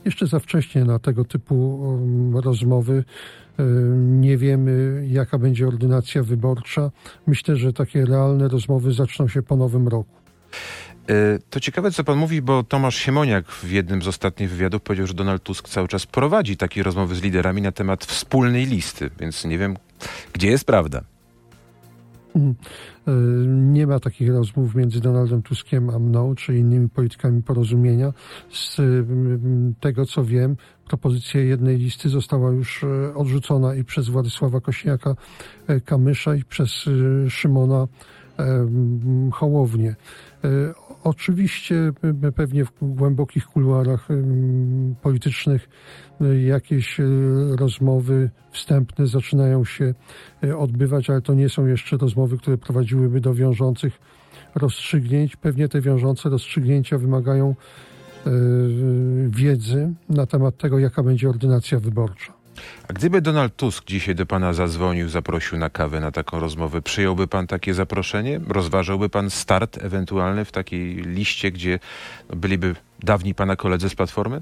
Jeszcze 0.06 0.28
za 0.28 0.40
wcześnie 0.40 0.86
na 0.86 1.00
tego 1.00 1.26
typu 1.26 1.76
um, 1.76 2.38
rozmowy. 2.38 3.04
Nie 3.96 4.38
wiemy, 4.38 5.04
jaka 5.08 5.38
będzie 5.38 5.68
ordynacja 5.68 6.24
wyborcza. 6.24 6.92
Myślę, 7.28 7.56
że 7.56 7.74
takie 7.74 8.06
realne 8.06 8.48
rozmowy 8.48 8.94
zaczną 8.94 9.28
się 9.28 9.42
po 9.42 9.56
nowym 9.56 9.88
roku. 9.88 10.20
E, 11.10 11.40
to 11.50 11.60
ciekawe, 11.60 11.92
co 11.92 12.04
pan 12.04 12.18
mówi, 12.18 12.42
bo 12.42 12.64
Tomasz 12.64 12.96
Siemoniak 12.96 13.52
w 13.52 13.72
jednym 13.72 14.02
z 14.02 14.08
ostatnich 14.08 14.50
wywiadów 14.50 14.82
powiedział, 14.82 15.08
że 15.08 15.14
Donald 15.14 15.44
Tusk 15.44 15.70
cały 15.70 15.88
czas 15.88 16.06
prowadzi 16.06 16.58
takie 16.58 16.84
rozmowy 16.84 17.16
z 17.16 17.22
liderami 17.22 17.62
na 17.62 17.72
temat 17.72 18.06
wspólnej 18.06 18.66
listy, 18.66 19.10
więc 19.20 19.46
nie 19.46 19.58
wiem, 19.58 19.78
gdzie 20.34 20.48
jest 20.48 20.66
prawda. 20.66 21.02
E, 22.48 23.12
nie 23.48 23.88
ma 23.88 24.00
takich 24.00 24.30
rozmów 24.30 24.76
między 24.76 25.02
Donaldem 25.02 25.42
Tuskiem 25.42 25.90
a 25.90 26.00
mną, 26.00 26.36
czy 26.36 26.58
innymi 26.58 26.90
politykami 26.90 27.44
porozumienia. 27.44 28.14
Z 28.52 28.80
mm, 28.80 29.74
tego 29.80 30.06
co 30.06 30.24
wiem, 30.24 30.56
propozycja 30.88 31.42
jednej 31.42 31.78
listy 31.78 32.10
została 32.10 32.52
już 32.52 32.84
e, 32.84 33.16
odrzucona 33.16 33.76
i 33.76 33.84
przez 33.84 34.10
Władysława 34.10 34.58
Kośniaka-Kamysza 34.58 36.38
i 36.38 36.44
przez 36.46 36.90
Szymona 37.30 37.88
Hołownię. 39.32 39.96
Oczywiście 41.04 41.92
pewnie 42.36 42.66
w 42.66 42.72
głębokich 42.82 43.48
kuluarach 43.48 44.08
politycznych 45.02 45.70
y, 46.22 46.42
jakieś 46.42 47.00
y, 47.00 47.06
rozmowy 47.56 48.30
wstępne 48.52 49.08
zaczynają 49.08 49.66
się 49.66 49.94
odbywać, 50.58 51.10
ale 51.10 51.22
to 51.22 51.34
nie 51.34 51.50
są 51.50 51.66
jeszcze 51.66 51.98
rozmowy, 51.98 52.38
które 52.38 52.58
prowadziłyby 52.58 53.22
do 53.22 53.34
wiążących 53.34 54.00
rozstrzygnięć. 54.56 55.36
Pewnie 55.36 55.70
te 55.70 55.82
wiążące 55.82 56.30
rozstrzygnięcia 56.30 56.98
wymagają 56.98 57.56
wiedzy 59.28 59.94
na 60.10 60.26
temat 60.26 60.58
tego, 60.58 60.80
jaka 60.80 61.04
będzie 61.04 61.30
ordynacja 61.30 61.80
wyborcza. 61.80 62.39
A 62.88 62.94
gdyby 62.94 63.22
Donald 63.22 63.56
Tusk 63.56 63.86
dzisiaj 63.88 64.16
do 64.16 64.26
pana 64.26 64.54
zadzwonił, 64.54 65.10
zaprosił 65.10 65.58
na 65.58 65.70
kawę, 65.70 66.00
na 66.00 66.12
taką 66.12 66.40
rozmowę, 66.40 66.82
przyjąłby 66.82 67.28
pan 67.28 67.48
takie 67.48 67.74
zaproszenie? 67.74 68.40
Rozważałby 68.48 69.10
pan 69.10 69.30
start 69.30 69.78
ewentualny 69.78 70.46
w 70.46 70.52
takiej 70.52 70.96
liście, 70.96 71.52
gdzie 71.52 71.80
byliby 72.30 72.76
dawni 73.00 73.36
pana 73.36 73.56
koledzy 73.56 73.90
z 73.90 73.96
Platformy? 73.96 74.42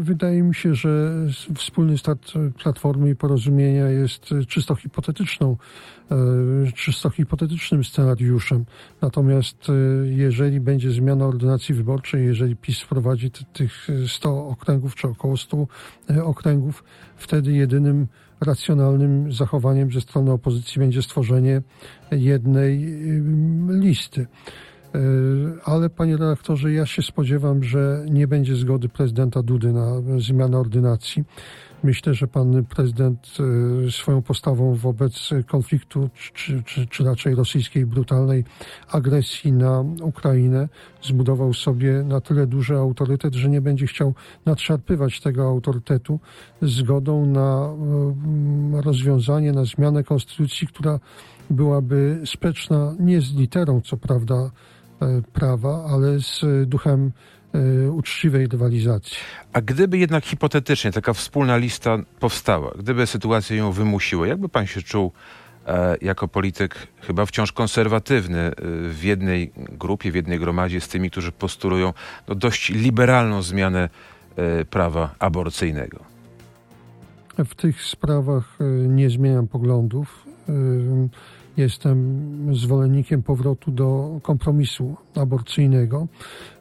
Wydaje 0.00 0.42
mi 0.42 0.54
się, 0.54 0.74
że 0.74 1.12
wspólny 1.54 1.98
start 1.98 2.32
Platformy 2.62 3.10
i 3.10 3.16
Porozumienia 3.16 3.88
jest 3.88 4.34
czysto 4.48 4.74
hipotetyczną, 4.74 5.56
e, 6.10 6.72
czysto 6.72 7.10
hipotetycznym 7.10 7.84
scenariuszem. 7.84 8.64
Natomiast 9.00 9.68
e, 9.68 9.72
jeżeli 10.06 10.60
będzie 10.60 10.90
zmiana 10.90 11.26
ordynacji 11.26 11.74
wyborczej, 11.74 12.24
jeżeli 12.24 12.56
PiS 12.56 12.80
wprowadzi 12.80 13.30
tych 13.30 13.88
100 14.08 14.48
okręgów 14.48 14.94
czy 14.94 15.08
około 15.08 15.36
100 15.36 15.66
e, 16.10 16.24
okręgów, 16.24 16.84
wtedy 17.16 17.52
jedynym 17.52 18.06
racjonalnym 18.40 19.32
zachowaniem 19.32 19.92
ze 19.92 20.00
strony 20.00 20.32
opozycji 20.32 20.78
będzie 20.78 21.02
stworzenie 21.02 21.62
jednej 22.10 22.86
listy. 23.68 24.26
Ale 25.64 25.90
panie 25.90 26.16
redaktorze, 26.16 26.72
ja 26.72 26.86
się 26.86 27.02
spodziewam, 27.02 27.64
że 27.64 28.06
nie 28.10 28.28
będzie 28.28 28.56
zgody 28.56 28.88
prezydenta 28.88 29.42
Dudy 29.42 29.72
na 29.72 30.02
zmianę 30.18 30.58
ordynacji. 30.58 31.24
Myślę, 31.84 32.14
że 32.14 32.28
pan 32.28 32.64
prezydent 32.64 33.28
e, 33.86 33.90
swoją 33.90 34.22
postawą 34.22 34.74
wobec 34.74 35.30
konfliktu, 35.46 36.10
czy, 36.34 36.62
czy, 36.62 36.86
czy 36.86 37.04
raczej 37.04 37.34
rosyjskiej 37.34 37.86
brutalnej 37.86 38.44
agresji 38.88 39.52
na 39.52 39.84
Ukrainę, 40.02 40.68
zbudował 41.02 41.54
sobie 41.54 41.92
na 41.92 42.20
tyle 42.20 42.46
duży 42.46 42.76
autorytet, 42.76 43.34
że 43.34 43.48
nie 43.48 43.60
będzie 43.60 43.86
chciał 43.86 44.14
nadszarpywać 44.46 45.20
tego 45.20 45.48
autorytetu 45.48 46.20
zgodą 46.62 47.26
na 47.26 47.68
e, 48.78 48.82
rozwiązanie, 48.82 49.52
na 49.52 49.64
zmianę 49.64 50.04
konstytucji, 50.04 50.66
która 50.66 51.00
byłaby 51.50 52.20
sprzeczna 52.24 52.94
nie 53.00 53.20
z 53.20 53.34
literą, 53.34 53.80
co 53.80 53.96
prawda, 53.96 54.50
prawa, 55.32 55.84
ale 55.90 56.20
z 56.20 56.44
duchem 56.68 57.12
e, 57.54 57.90
uczciwej 57.90 58.46
rywalizacji. 58.46 59.16
A 59.52 59.60
gdyby 59.60 59.98
jednak 59.98 60.24
hipotetycznie 60.24 60.92
taka 60.92 61.12
wspólna 61.12 61.56
lista 61.56 61.98
powstała, 62.20 62.72
gdyby 62.78 63.06
sytuacja 63.06 63.56
ją 63.56 63.72
wymusiła, 63.72 64.26
jakby 64.26 64.48
pan 64.48 64.66
się 64.66 64.82
czuł 64.82 65.12
e, 65.66 65.96
jako 66.00 66.28
polityk 66.28 66.86
chyba 67.00 67.26
wciąż 67.26 67.52
konserwatywny 67.52 68.38
e, 68.38 68.52
w 68.88 69.04
jednej 69.04 69.52
grupie, 69.56 70.12
w 70.12 70.14
jednej 70.14 70.38
gromadzie 70.38 70.80
z 70.80 70.88
tymi, 70.88 71.10
którzy 71.10 71.32
postulują 71.32 71.92
no, 72.28 72.34
dość 72.34 72.68
liberalną 72.68 73.42
zmianę 73.42 73.88
e, 74.36 74.64
prawa 74.64 75.14
aborcyjnego? 75.18 75.98
W 77.38 77.54
tych 77.54 77.82
sprawach 77.82 78.58
e, 78.60 78.64
nie 78.88 79.10
zmieniam 79.10 79.48
poglądów. 79.48 80.26
Jestem 81.56 82.26
zwolennikiem 82.56 83.22
powrotu 83.22 83.70
do 83.70 84.20
kompromisu 84.22 84.96
aborcyjnego. 85.16 86.06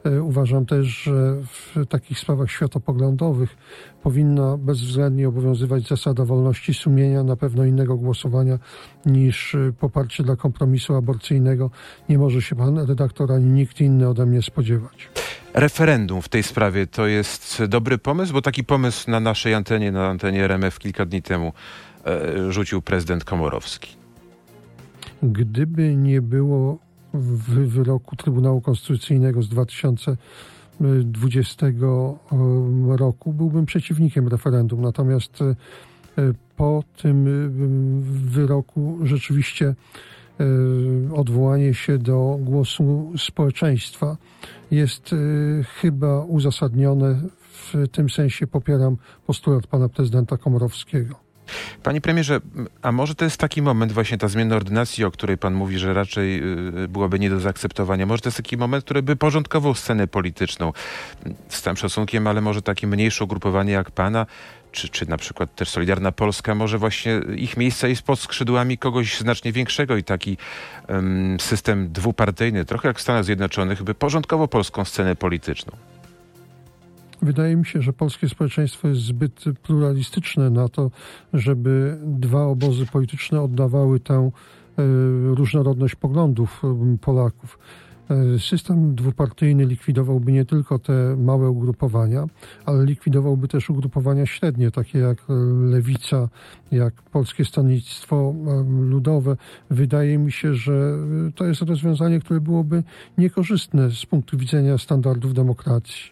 E, 0.03 0.21
uważam 0.21 0.65
też, 0.65 0.87
że 0.87 1.35
w 1.43 1.85
takich 1.89 2.19
sprawach 2.19 2.51
światopoglądowych 2.51 3.57
powinna 4.03 4.57
bezwzględnie 4.57 5.27
obowiązywać 5.27 5.87
zasada 5.87 6.25
wolności 6.25 6.73
sumienia, 6.73 7.23
na 7.23 7.35
pewno 7.35 7.65
innego 7.65 7.97
głosowania 7.97 8.59
niż 9.05 9.55
e, 9.55 9.73
poparcie 9.79 10.23
dla 10.23 10.35
kompromisu 10.35 10.95
aborcyjnego. 10.95 11.69
Nie 12.09 12.17
może 12.17 12.41
się 12.41 12.55
pan 12.55 12.77
redaktor 12.77 13.31
ani 13.31 13.45
nikt 13.45 13.81
inny 13.81 14.09
ode 14.09 14.25
mnie 14.25 14.41
spodziewać. 14.41 15.09
Referendum 15.53 16.21
w 16.21 16.29
tej 16.29 16.43
sprawie 16.43 16.87
to 16.87 17.07
jest 17.07 17.63
dobry 17.65 17.97
pomysł, 17.97 18.33
bo 18.33 18.41
taki 18.41 18.63
pomysł 18.63 19.11
na 19.11 19.19
naszej 19.19 19.53
antenie, 19.53 19.91
na 19.91 20.07
antenie 20.07 20.43
RMF 20.43 20.79
kilka 20.79 21.05
dni 21.05 21.21
temu 21.21 21.53
e, 22.05 22.51
rzucił 22.51 22.81
prezydent 22.81 23.23
Komorowski. 23.23 24.00
Gdyby 25.23 25.95
nie 25.95 26.21
było 26.21 26.77
w 27.13 27.67
wyroku 27.67 28.15
Trybunału 28.15 28.61
Konstytucyjnego 28.61 29.41
z 29.41 29.49
2020 29.49 31.67
e, 31.67 31.73
roku, 32.97 33.33
byłbym 33.33 33.65
przeciwnikiem 33.65 34.27
referendum. 34.27 34.81
Natomiast 34.81 35.41
e, 35.41 35.55
po 36.57 36.83
tym 37.01 37.27
e, 37.27 37.29
wyroku 38.29 38.99
rzeczywiście 39.03 39.75
odwołanie 41.15 41.73
się 41.73 41.97
do 41.97 42.37
głosu 42.39 43.11
społeczeństwa 43.17 44.17
jest 44.71 45.15
chyba 45.81 46.23
uzasadnione. 46.23 47.21
W 47.41 47.73
tym 47.91 48.09
sensie 48.09 48.47
popieram 48.47 48.97
postulat 49.27 49.67
pana 49.67 49.89
prezydenta 49.89 50.37
Komorowskiego. 50.37 51.30
Panie 51.83 52.01
premierze, 52.01 52.39
a 52.81 52.91
może 52.91 53.15
to 53.15 53.25
jest 53.25 53.37
taki 53.37 53.61
moment, 53.61 53.91
właśnie 53.91 54.17
ta 54.17 54.27
zmiana 54.27 54.55
ordynacji, 54.55 55.05
o 55.05 55.11
której 55.11 55.37
pan 55.37 55.53
mówi, 55.53 55.79
że 55.79 55.93
raczej 55.93 56.43
y, 56.83 56.87
byłaby 56.87 57.19
nie 57.19 57.29
do 57.29 57.39
zaakceptowania. 57.39 58.05
Może 58.05 58.21
to 58.21 58.27
jest 58.27 58.37
taki 58.37 58.57
moment, 58.57 58.85
który 58.85 59.03
by 59.03 59.15
porządkował 59.15 59.73
scenę 59.73 60.07
polityczną 60.07 60.73
z 61.49 61.61
całym 61.61 61.77
szacunkiem, 61.77 62.27
ale 62.27 62.41
może 62.41 62.61
takie 62.61 62.87
mniejsze 62.87 63.23
ugrupowanie 63.23 63.73
jak 63.73 63.91
pana, 63.91 64.25
czy, 64.71 64.89
czy 64.89 65.09
na 65.09 65.17
przykład 65.17 65.55
też 65.55 65.69
Solidarna 65.69 66.11
Polska, 66.11 66.55
może 66.55 66.77
właśnie 66.77 67.21
ich 67.35 67.57
miejsce 67.57 67.89
jest 67.89 68.01
pod 68.01 68.19
skrzydłami 68.19 68.77
kogoś 68.77 69.17
znacznie 69.17 69.51
większego 69.51 69.97
i 69.97 70.03
taki 70.03 70.37
um, 70.87 71.37
system 71.39 71.91
dwupartyjny, 71.91 72.65
trochę 72.65 72.87
jak 72.87 72.97
w 72.97 73.01
Stanach 73.01 73.25
Zjednoczonych, 73.25 73.83
by 73.83 73.93
porządkował 73.93 74.47
polską 74.47 74.85
scenę 74.85 75.15
polityczną. 75.15 75.77
Wydaje 77.21 77.55
mi 77.55 77.65
się, 77.65 77.81
że 77.81 77.93
polskie 77.93 78.29
społeczeństwo 78.29 78.87
jest 78.87 79.01
zbyt 79.01 79.43
pluralistyczne 79.63 80.49
na 80.49 80.69
to, 80.69 80.91
żeby 81.33 81.97
dwa 82.03 82.45
obozy 82.45 82.85
polityczne 82.85 83.41
oddawały 83.41 83.99
tę 83.99 84.13
e, 84.13 84.31
różnorodność 85.35 85.95
poglądów 85.95 86.61
e, 86.63 86.97
Polaków. 87.01 87.59
E, 88.09 88.39
system 88.39 88.95
dwupartyjny 88.95 89.65
likwidowałby 89.65 90.31
nie 90.31 90.45
tylko 90.45 90.79
te 90.79 91.15
małe 91.17 91.49
ugrupowania, 91.49 92.25
ale 92.65 92.85
likwidowałby 92.85 93.47
też 93.47 93.69
ugrupowania 93.69 94.25
średnie, 94.25 94.71
takie 94.71 94.99
jak 94.99 95.17
Lewica, 95.65 96.29
jak 96.71 96.93
Polskie 97.01 97.45
Stronnictwo 97.45 98.33
Ludowe. 98.79 99.37
Wydaje 99.69 100.17
mi 100.17 100.31
się, 100.31 100.55
że 100.55 100.97
to 101.35 101.45
jest 101.45 101.61
rozwiązanie, 101.61 102.19
które 102.19 102.41
byłoby 102.41 102.83
niekorzystne 103.17 103.91
z 103.91 104.05
punktu 104.05 104.37
widzenia 104.37 104.77
standardów 104.77 105.33
demokracji. 105.33 106.11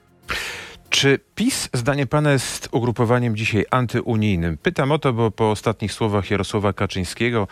Czy 0.89 1.19
PiS, 1.35 1.69
zdaniem 1.73 2.07
pana, 2.07 2.31
jest 2.31 2.69
ugrupowaniem 2.71 3.35
dzisiaj 3.35 3.65
antyunijnym? 3.71 4.57
Pytam 4.57 4.91
o 4.91 4.99
to, 4.99 5.13
bo 5.13 5.31
po 5.31 5.51
ostatnich 5.51 5.93
słowach 5.93 6.31
Jarosława 6.31 6.73
Kaczyńskiego, 6.73 7.47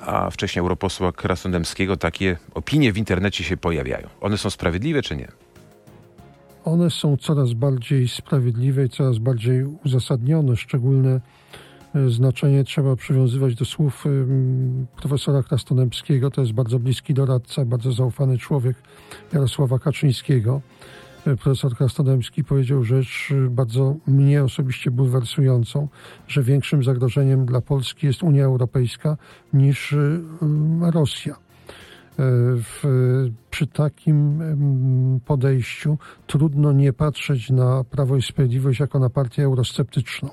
a 0.00 0.30
wcześniej 0.30 0.60
europosła 0.60 1.12
Krasnodębskiego, 1.12 1.96
takie 1.96 2.36
opinie 2.54 2.92
w 2.92 2.98
internecie 2.98 3.44
się 3.44 3.56
pojawiają. 3.56 4.08
One 4.20 4.38
są 4.38 4.50
sprawiedliwe 4.50 5.02
czy 5.02 5.16
nie? 5.16 5.28
One 6.64 6.90
są 6.90 7.16
coraz 7.16 7.52
bardziej 7.52 8.08
sprawiedliwe 8.08 8.84
i 8.84 8.88
coraz 8.88 9.18
bardziej 9.18 9.64
uzasadnione. 9.64 10.56
Szczególne 10.56 11.20
e, 11.94 12.10
znaczenie 12.10 12.64
trzeba 12.64 12.96
przywiązywać 12.96 13.54
do 13.54 13.64
słów 13.64 14.04
profesora 14.96 15.42
Krasnodębskiego. 15.42 16.30
To 16.30 16.40
jest 16.40 16.52
bardzo 16.52 16.78
bliski 16.78 17.14
doradca, 17.14 17.64
bardzo 17.64 17.92
zaufany 17.92 18.38
człowiek 18.38 18.76
Jarosława 19.32 19.78
Kaczyńskiego 19.78 20.60
profesor 21.24 21.76
Krasnodębski 21.76 22.44
powiedział 22.44 22.84
rzecz 22.84 23.28
y, 23.30 23.50
bardzo 23.50 23.96
mnie 24.06 24.44
osobiście 24.44 24.90
bulwersującą, 24.90 25.88
że 26.28 26.42
większym 26.42 26.84
zagrożeniem 26.84 27.46
dla 27.46 27.60
Polski 27.60 28.06
jest 28.06 28.22
Unia 28.22 28.44
Europejska 28.44 29.16
niż 29.52 29.92
y, 29.92 30.20
Rosja. 30.80 31.34
E, 31.34 31.36
w, 32.56 32.84
przy 33.50 33.66
takim 33.66 34.40
podejściu 35.26 35.98
trudno 36.26 36.72
nie 36.72 36.92
patrzeć 36.92 37.50
na 37.50 37.84
Prawo 37.84 38.16
i 38.16 38.22
Sprawiedliwość 38.22 38.80
jako 38.80 38.98
na 38.98 39.10
partię 39.10 39.44
eurosceptyczną. 39.44 40.30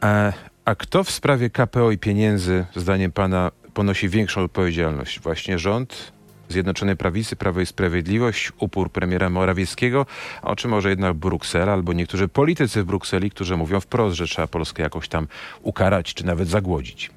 A, 0.00 0.32
a 0.64 0.74
kto 0.74 1.04
w 1.04 1.10
sprawie 1.10 1.50
KPO 1.50 1.90
i 1.90 1.98
pieniędzy, 1.98 2.64
zdaniem 2.76 3.12
pana, 3.12 3.50
ponosi 3.74 4.08
większą 4.08 4.40
odpowiedzialność? 4.44 5.20
Właśnie 5.20 5.58
rząd, 5.58 6.12
Zjednoczonej 6.52 6.96
Prawicy, 6.96 7.36
Prawo 7.36 7.60
i 7.60 7.66
Sprawiedliwość, 7.66 8.52
upór 8.58 8.90
premiera 8.90 9.30
Morawieckiego, 9.30 10.06
a 10.42 10.56
czy 10.56 10.68
może 10.68 10.90
jednak 10.90 11.14
Bruksela 11.14 11.72
albo 11.72 11.92
niektórzy 11.92 12.28
politycy 12.28 12.82
w 12.82 12.86
Brukseli, 12.86 13.30
którzy 13.30 13.56
mówią 13.56 13.80
wprost, 13.80 14.16
że 14.16 14.26
trzeba 14.26 14.46
Polskę 14.48 14.82
jakoś 14.82 15.08
tam 15.08 15.26
ukarać 15.62 16.14
czy 16.14 16.26
nawet 16.26 16.48
zagłodzić. 16.48 17.10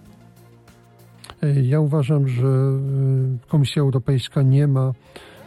Ja 1.64 1.80
uważam, 1.80 2.28
że 2.28 2.48
y, 2.48 3.48
Komisja 3.48 3.82
Europejska 3.82 4.42
nie 4.42 4.68
ma 4.68 4.94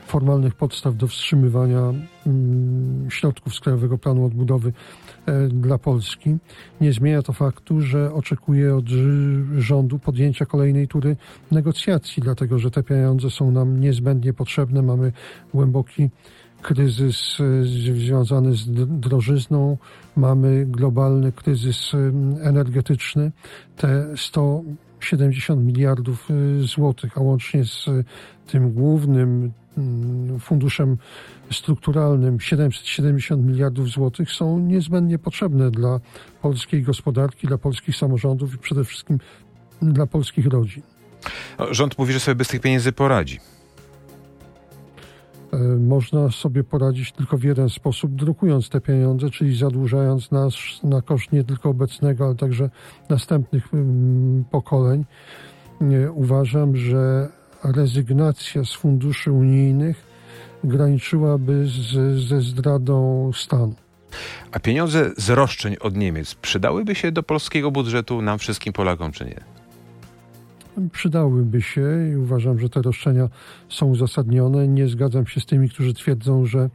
formalnych 0.08 0.54
podstaw 0.54 0.96
do 0.96 1.06
wstrzymywania 1.06 1.92
mm, 2.26 3.10
środków 3.10 3.54
z 3.54 3.60
Krajowego 3.60 3.98
Planu 3.98 4.24
Odbudowy 4.24 4.72
e, 5.26 5.48
dla 5.48 5.78
Polski. 5.78 6.36
Nie 6.80 6.92
zmienia 6.92 7.22
to 7.22 7.32
faktu, 7.32 7.80
że 7.80 8.12
oczekuje 8.12 8.76
od 8.76 8.84
rządu 9.58 9.98
podjęcia 9.98 10.46
kolejnej 10.46 10.88
tury 10.88 11.16
negocjacji, 11.50 12.22
dlatego 12.22 12.58
że 12.58 12.70
te 12.70 12.82
pieniądze 12.82 13.30
są 13.30 13.50
nam 13.50 13.80
niezbędnie 13.80 14.32
potrzebne. 14.32 14.82
Mamy 14.82 15.12
głęboki 15.54 16.10
kryzys 16.62 17.38
e, 17.40 17.64
związany 17.64 18.54
z 18.54 18.64
drożyzną, 19.00 19.76
mamy 20.16 20.66
globalny 20.66 21.32
kryzys 21.32 21.92
e, 21.94 21.98
energetyczny. 22.42 23.32
Te 23.76 24.06
170 24.16 25.64
miliardów 25.64 26.28
złotych, 26.60 27.18
a 27.18 27.20
łącznie 27.20 27.64
z 27.64 27.86
tym 28.46 28.72
głównym 28.72 29.52
funduszem 30.40 30.96
strukturalnym 31.52 32.40
770 32.40 33.46
miliardów 33.46 33.88
złotych 33.88 34.30
są 34.30 34.58
niezbędnie 34.58 35.18
potrzebne 35.18 35.70
dla 35.70 36.00
polskiej 36.42 36.82
gospodarki, 36.82 37.46
dla 37.46 37.58
polskich 37.58 37.96
samorządów 37.96 38.54
i 38.54 38.58
przede 38.58 38.84
wszystkim 38.84 39.18
dla 39.82 40.06
polskich 40.06 40.46
rodzin. 40.46 40.82
Rząd 41.70 41.98
mówi, 41.98 42.12
że 42.12 42.20
sobie 42.20 42.34
bez 42.34 42.48
tych 42.48 42.60
pieniędzy 42.60 42.92
poradzi. 42.92 43.40
E, 45.52 45.58
można 45.76 46.30
sobie 46.30 46.64
poradzić 46.64 47.12
tylko 47.12 47.38
w 47.38 47.42
jeden 47.42 47.68
sposób, 47.68 48.14
drukując 48.14 48.68
te 48.68 48.80
pieniądze, 48.80 49.30
czyli 49.30 49.56
zadłużając 49.56 50.30
nas 50.30 50.54
na 50.82 51.02
koszt 51.02 51.32
nie 51.32 51.44
tylko 51.44 51.70
obecnego, 51.70 52.26
ale 52.26 52.34
także 52.34 52.70
następnych 53.08 53.74
mm, 53.74 54.44
pokoleń. 54.44 55.04
Uważam, 56.14 56.76
że 56.76 57.28
rezygnacja 57.64 58.64
z 58.64 58.72
funduszy 58.72 59.32
unijnych 59.32 60.08
graniczyłaby 60.64 61.66
z, 61.66 62.18
ze 62.28 62.40
zdradą 62.40 63.30
stanu. 63.34 63.74
A 64.52 64.58
pieniądze 64.58 65.10
z 65.16 65.30
roszczeń 65.30 65.76
od 65.80 65.96
Niemiec 65.96 66.34
przydałyby 66.34 66.94
się 66.94 67.12
do 67.12 67.22
polskiego 67.22 67.70
budżetu 67.70 68.22
nam 68.22 68.38
wszystkim 68.38 68.72
Polakom, 68.72 69.12
czy 69.12 69.24
nie? 69.24 69.40
Przydałyby 70.92 71.62
się 71.62 72.10
i 72.12 72.16
uważam, 72.16 72.58
że 72.58 72.68
te 72.68 72.82
roszczenia 72.82 73.28
są 73.68 73.86
uzasadnione. 73.86 74.68
Nie 74.68 74.88
zgadzam 74.88 75.26
się 75.26 75.40
z 75.40 75.46
tymi, 75.46 75.68
którzy 75.68 75.94
twierdzą, 75.94 76.46
że 76.46 76.70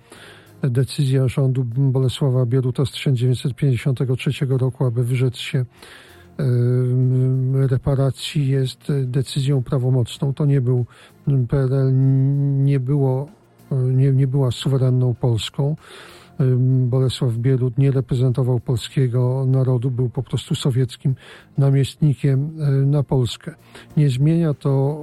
decyzja 0.62 1.28
rządu 1.28 1.64
Bolesława 1.66 2.46
Bieruta 2.46 2.86
z 2.86 2.92
1953 2.92 4.32
roku, 4.50 4.86
aby 4.86 5.04
wyrzec 5.04 5.38
się 5.38 5.66
reparacji 7.54 8.48
jest 8.48 8.92
decyzją 9.04 9.64
prawomocną. 9.64 10.34
To 10.34 10.46
nie 10.46 10.62
był 10.62 10.86
PRL, 11.50 11.92
nie, 12.64 12.80
było, 12.80 13.28
nie, 13.72 14.12
nie 14.12 14.28
była 14.28 14.52
suwerenną 14.52 15.14
Polską. 15.14 15.76
Bolesław 16.86 17.34
Bierut 17.34 17.78
nie 17.78 17.92
reprezentował 17.92 18.60
polskiego 18.60 19.46
narodu, 19.48 19.92
był 19.92 20.10
po 20.10 20.24
prostu 20.24 20.56
sowieckim 20.56 21.16
namiestnikiem 21.58 22.52
e, 22.60 22.72
na 22.72 23.04
Polskę. 23.04 23.56
Nie 23.98 24.10
zmienia 24.10 24.54
to 24.54 25.00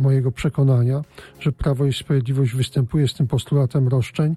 mojego 0.00 0.32
przekonania, 0.32 1.02
że 1.40 1.52
Prawo 1.52 1.86
i 1.86 1.92
Sprawiedliwość 1.92 2.54
występuje 2.54 3.08
z 3.08 3.14
tym 3.14 3.26
postulatem 3.26 3.88
roszczeń, 3.88 4.36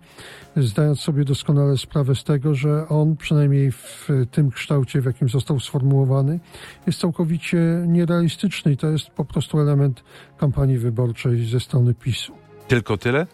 zdając 0.58 1.00
sobie 1.00 1.26
doskonale 1.26 1.78
sprawę 1.78 2.16
z 2.16 2.24
tego, 2.24 2.56
że 2.56 2.88
on, 2.90 3.16
przynajmniej 3.16 3.72
w 3.72 4.08
tym 4.32 4.52
kształcie, 4.52 5.02
w 5.02 5.06
jakim 5.06 5.30
został 5.30 5.60
sformułowany, 5.60 6.40
jest 6.88 7.00
całkowicie 7.00 7.58
nierealistyczny 7.88 8.72
i 8.72 8.78
to 8.78 8.88
jest 8.88 9.10
po 9.10 9.26
prostu 9.26 9.60
element 9.60 10.04
kampanii 10.38 10.78
wyborczej 10.78 11.46
ze 11.46 11.60
strony 11.60 11.94
PiSu. 11.94 12.34
Tylko 12.68 12.98
tyle? 12.98 13.28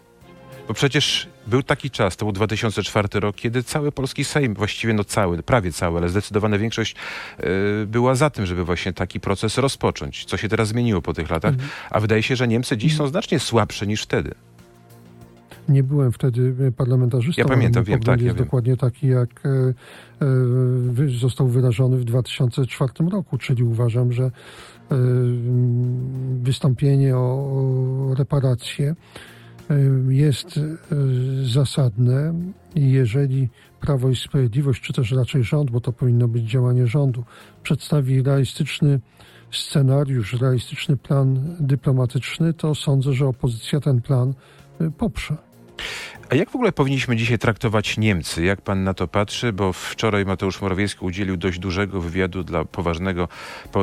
Bo 0.68 0.74
przecież 0.74 1.33
był 1.46 1.62
taki 1.62 1.90
czas, 1.90 2.16
to 2.16 2.24
był 2.24 2.32
2004 2.32 3.08
rok, 3.20 3.36
kiedy 3.36 3.62
cały 3.62 3.92
polski 3.92 4.24
Sejm, 4.24 4.54
właściwie 4.54 4.94
no 4.94 5.04
cały, 5.04 5.42
prawie 5.42 5.72
cały, 5.72 5.98
ale 5.98 6.08
zdecydowana 6.08 6.58
większość 6.58 6.96
yy, 7.38 7.46
była 7.86 8.14
za 8.14 8.30
tym, 8.30 8.46
żeby 8.46 8.64
właśnie 8.64 8.92
taki 8.92 9.20
proces 9.20 9.58
rozpocząć. 9.58 10.24
Co 10.24 10.36
się 10.36 10.48
teraz 10.48 10.68
zmieniło 10.68 11.02
po 11.02 11.14
tych 11.14 11.30
latach? 11.30 11.52
Mhm. 11.52 11.70
A 11.90 12.00
wydaje 12.00 12.22
się, 12.22 12.36
że 12.36 12.48
Niemcy 12.48 12.76
dziś 12.76 12.96
są 12.96 13.06
znacznie 13.06 13.38
słabsze 13.38 13.86
niż 13.86 14.02
wtedy. 14.02 14.34
Nie 15.68 15.82
byłem 15.82 16.12
wtedy 16.12 16.72
parlamentarzystą. 16.76 17.42
Ja 17.42 17.48
pamiętam, 17.48 17.84
wiem, 17.84 18.00
tak. 18.00 18.20
jest 18.20 18.38
ja 18.38 18.44
dokładnie 18.44 18.70
wiem. 18.70 18.76
taki, 18.76 19.06
jak 19.06 19.46
e, 19.46 19.48
e, 21.04 21.18
został 21.20 21.48
wyrażony 21.48 21.96
w 21.96 22.04
2004 22.04 22.92
roku, 23.12 23.38
czyli 23.38 23.62
uważam, 23.62 24.12
że 24.12 24.24
e, 24.24 24.30
wystąpienie 26.42 27.16
o 27.16 28.14
reparacje 28.18 28.94
jest 30.08 30.60
zasadne 31.44 32.34
i 32.74 32.90
jeżeli 32.90 33.48
Prawo 33.80 34.10
i 34.10 34.16
Sprawiedliwość, 34.16 34.82
czy 34.82 34.92
też 34.92 35.12
raczej 35.12 35.44
rząd, 35.44 35.70
bo 35.70 35.80
to 35.80 35.92
powinno 35.92 36.28
być 36.28 36.44
działanie 36.44 36.86
rządu, 36.86 37.24
przedstawi 37.62 38.22
realistyczny 38.22 39.00
scenariusz, 39.52 40.32
realistyczny 40.32 40.96
plan 40.96 41.56
dyplomatyczny, 41.60 42.54
to 42.54 42.74
sądzę, 42.74 43.12
że 43.12 43.26
opozycja 43.26 43.80
ten 43.80 44.00
plan 44.00 44.34
poprze. 44.98 45.36
A 46.30 46.34
jak 46.34 46.50
w 46.50 46.54
ogóle 46.54 46.72
powinniśmy 46.72 47.16
dzisiaj 47.16 47.38
traktować 47.38 47.98
Niemcy? 47.98 48.44
Jak 48.44 48.60
pan 48.60 48.84
na 48.84 48.94
to 48.94 49.08
patrzy? 49.08 49.52
Bo 49.52 49.72
wczoraj 49.72 50.24
Mateusz 50.24 50.60
Morawiecki 50.60 51.04
udzielił 51.04 51.36
dość 51.36 51.58
dużego 51.58 52.00
wywiadu 52.00 52.44
dla 52.44 52.64
poważnego 52.64 53.28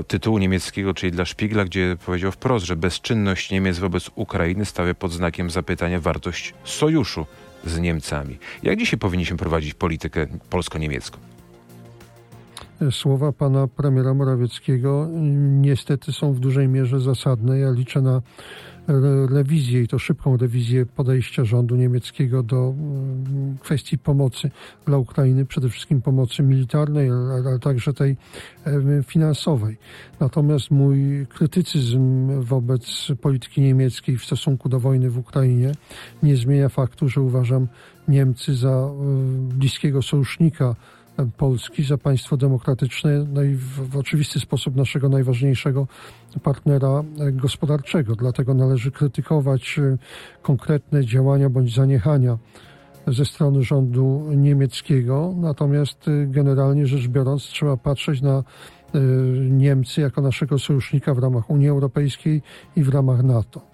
tytułu 0.07 0.37
niemieckiego, 0.37 0.93
czyli 0.93 1.11
dla 1.11 1.25
Szpigla, 1.25 1.65
gdzie 1.65 1.97
powiedział 2.05 2.31
wprost, 2.31 2.65
że 2.65 2.75
bezczynność 2.75 3.51
Niemiec 3.51 3.79
wobec 3.79 4.09
Ukrainy 4.15 4.65
stawia 4.65 4.93
pod 4.93 5.11
znakiem 5.11 5.49
zapytania 5.49 5.99
wartość 5.99 6.53
sojuszu 6.63 7.25
z 7.65 7.79
Niemcami. 7.79 8.37
Jak 8.63 8.79
dzisiaj 8.79 8.99
powinniśmy 8.99 9.37
prowadzić 9.37 9.73
politykę 9.73 10.27
polsko-niemiecką? 10.49 11.17
Słowa 12.91 13.31
pana 13.31 13.67
premiera 13.67 14.13
Morawieckiego 14.13 15.07
niestety 15.61 16.11
są 16.11 16.33
w 16.33 16.39
dużej 16.39 16.67
mierze 16.67 16.99
zasadne. 16.99 17.59
Ja 17.59 17.71
liczę 17.71 18.01
na 18.01 18.21
rewizję 19.29 19.81
i 19.81 19.87
to 19.87 19.99
szybką 19.99 20.37
rewizję 20.37 20.85
podejścia 20.85 21.45
rządu 21.45 21.75
niemieckiego 21.75 22.43
do 22.43 22.73
mm, 22.77 23.57
kwestii 23.57 23.97
pomocy 23.97 24.51
dla 24.85 24.97
Ukrainy, 24.97 25.45
przede 25.45 25.69
wszystkim 25.69 26.01
pomocy 26.01 26.43
militarnej, 26.43 27.09
ale 27.09 27.59
także 27.59 27.93
tej 27.93 28.17
finansowej. 29.07 29.77
Natomiast 30.19 30.71
mój 30.71 31.27
krytycyzm 31.29 32.27
wobec 32.41 33.07
polityki 33.21 33.61
niemieckiej 33.61 34.17
w 34.17 34.25
stosunku 34.25 34.69
do 34.69 34.79
wojny 34.79 35.09
w 35.09 35.17
Ukrainie 35.17 35.71
nie 36.23 36.37
zmienia 36.37 36.69
faktu, 36.69 37.09
że 37.09 37.21
uważam 37.21 37.67
Niemcy 38.07 38.55
za 38.55 38.89
bliskiego 39.53 40.01
sojusznika 40.01 40.75
Polski 41.37 41.83
za 41.83 41.97
państwo 41.97 42.37
demokratyczne, 42.37 43.25
no 43.33 43.43
i 43.43 43.55
w, 43.55 43.89
w, 43.89 43.97
oczywisty 43.97 44.39
sposób 44.39 44.75
naszego 44.75 45.09
najważniejszego 45.09 45.87
partnera 46.43 47.03
gospodarczego. 47.31 48.15
Dlatego 48.15 48.53
należy 48.53 48.91
krytykować 48.91 49.79
e, 49.79 49.97
konkretne 50.41 51.05
działania 51.05 51.49
bądź 51.49 51.75
zaniechania 51.75 52.37
ze 53.07 53.25
strony 53.25 53.63
rządu 53.63 54.29
niemieckiego. 54.35 55.33
Natomiast 55.37 56.05
generalnie 56.27 56.87
rzecz 56.87 57.07
biorąc, 57.07 57.43
trzeba 57.43 57.77
patrzeć 57.77 58.21
na 58.21 58.43
Niemcy 59.49 60.01
jako 60.01 60.21
naszego 60.21 60.59
sojusznika 60.59 61.13
w 61.13 61.19
ramach 61.19 61.49
Unii 61.49 61.69
Europejskiej 61.69 62.41
i 62.75 62.83
w 62.83 62.89
ramach 62.89 63.23
NATO. 63.23 63.70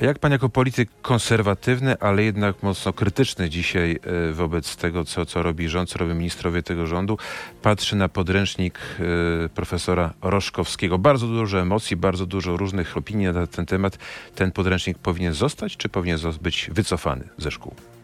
A 0.00 0.04
jak 0.04 0.18
pan 0.18 0.32
jako 0.32 0.48
polityk 0.48 0.90
konserwatywny, 1.02 1.98
ale 1.98 2.22
jednak 2.22 2.62
mocno 2.62 2.92
krytyczny 2.92 3.50
dzisiaj 3.50 3.98
e, 4.28 4.32
wobec 4.32 4.76
tego, 4.76 5.04
co, 5.04 5.26
co 5.26 5.42
robi 5.42 5.68
rząd, 5.68 5.90
co 5.90 5.98
robią 5.98 6.14
ministrowie 6.14 6.62
tego 6.62 6.86
rządu, 6.86 7.18
patrzy 7.62 7.96
na 7.96 8.08
podręcznik 8.08 8.78
e, 8.78 9.48
profesora 9.48 10.12
Roszkowskiego. 10.22 10.98
Bardzo 10.98 11.26
dużo 11.26 11.60
emocji, 11.60 11.96
bardzo 11.96 12.26
dużo 12.26 12.56
różnych 12.56 12.96
opinii 12.96 13.26
na 13.26 13.46
ten 13.46 13.66
temat. 13.66 13.98
Ten 14.34 14.52
podręcznik 14.52 14.98
powinien 14.98 15.34
zostać, 15.34 15.76
czy 15.76 15.88
powinien 15.88 16.18
być 16.42 16.70
wycofany 16.72 17.28
ze 17.38 17.50
szkół? 17.50 17.97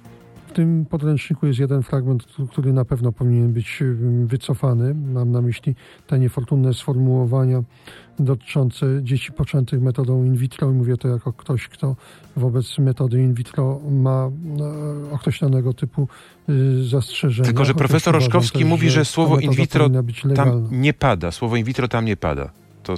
Tym 0.55 0.87
podręczniku 0.87 1.47
jest 1.47 1.59
jeden 1.59 1.83
fragment, 1.83 2.27
który 2.51 2.73
na 2.73 2.85
pewno 2.85 3.12
powinien 3.12 3.53
być 3.53 3.83
wycofany. 4.25 4.95
Mam 4.95 5.31
na 5.31 5.43
myśli 5.43 5.75
te 6.07 6.19
niefortunne 6.19 6.75
sformułowania 6.75 7.62
dotyczące 8.19 8.87
dzieci 9.03 9.33
poczętych 9.33 9.81
metodą 9.81 10.25
in 10.25 10.37
vitro. 10.37 10.71
I 10.71 10.75
mówię 10.75 10.97
to 10.97 11.09
jako 11.09 11.33
ktoś, 11.33 11.69
kto 11.69 11.97
wobec 12.37 12.79
metody 12.79 13.23
in 13.23 13.35
vitro 13.35 13.81
ma 13.90 14.31
e, 15.11 15.12
określonego 15.12 15.75
typu 15.75 16.09
y, 16.49 16.85
zastrzeżenia. 16.85 17.47
Tylko, 17.47 17.64
że 17.64 17.75
profesor 17.75 18.14
Roszkowski 18.14 18.59
też, 18.59 18.69
mówi, 18.69 18.90
że 18.90 19.05
słowo 19.05 19.38
in 19.38 19.53
vitro 19.53 19.90
tam 20.35 20.69
nie 20.71 20.93
pada. 20.93 21.31
Słowo 21.31 21.57
in 21.57 21.64
vitro 21.64 21.88
tam 21.88 22.05
nie 22.05 22.17
pada. 22.17 22.51
To 22.83 22.95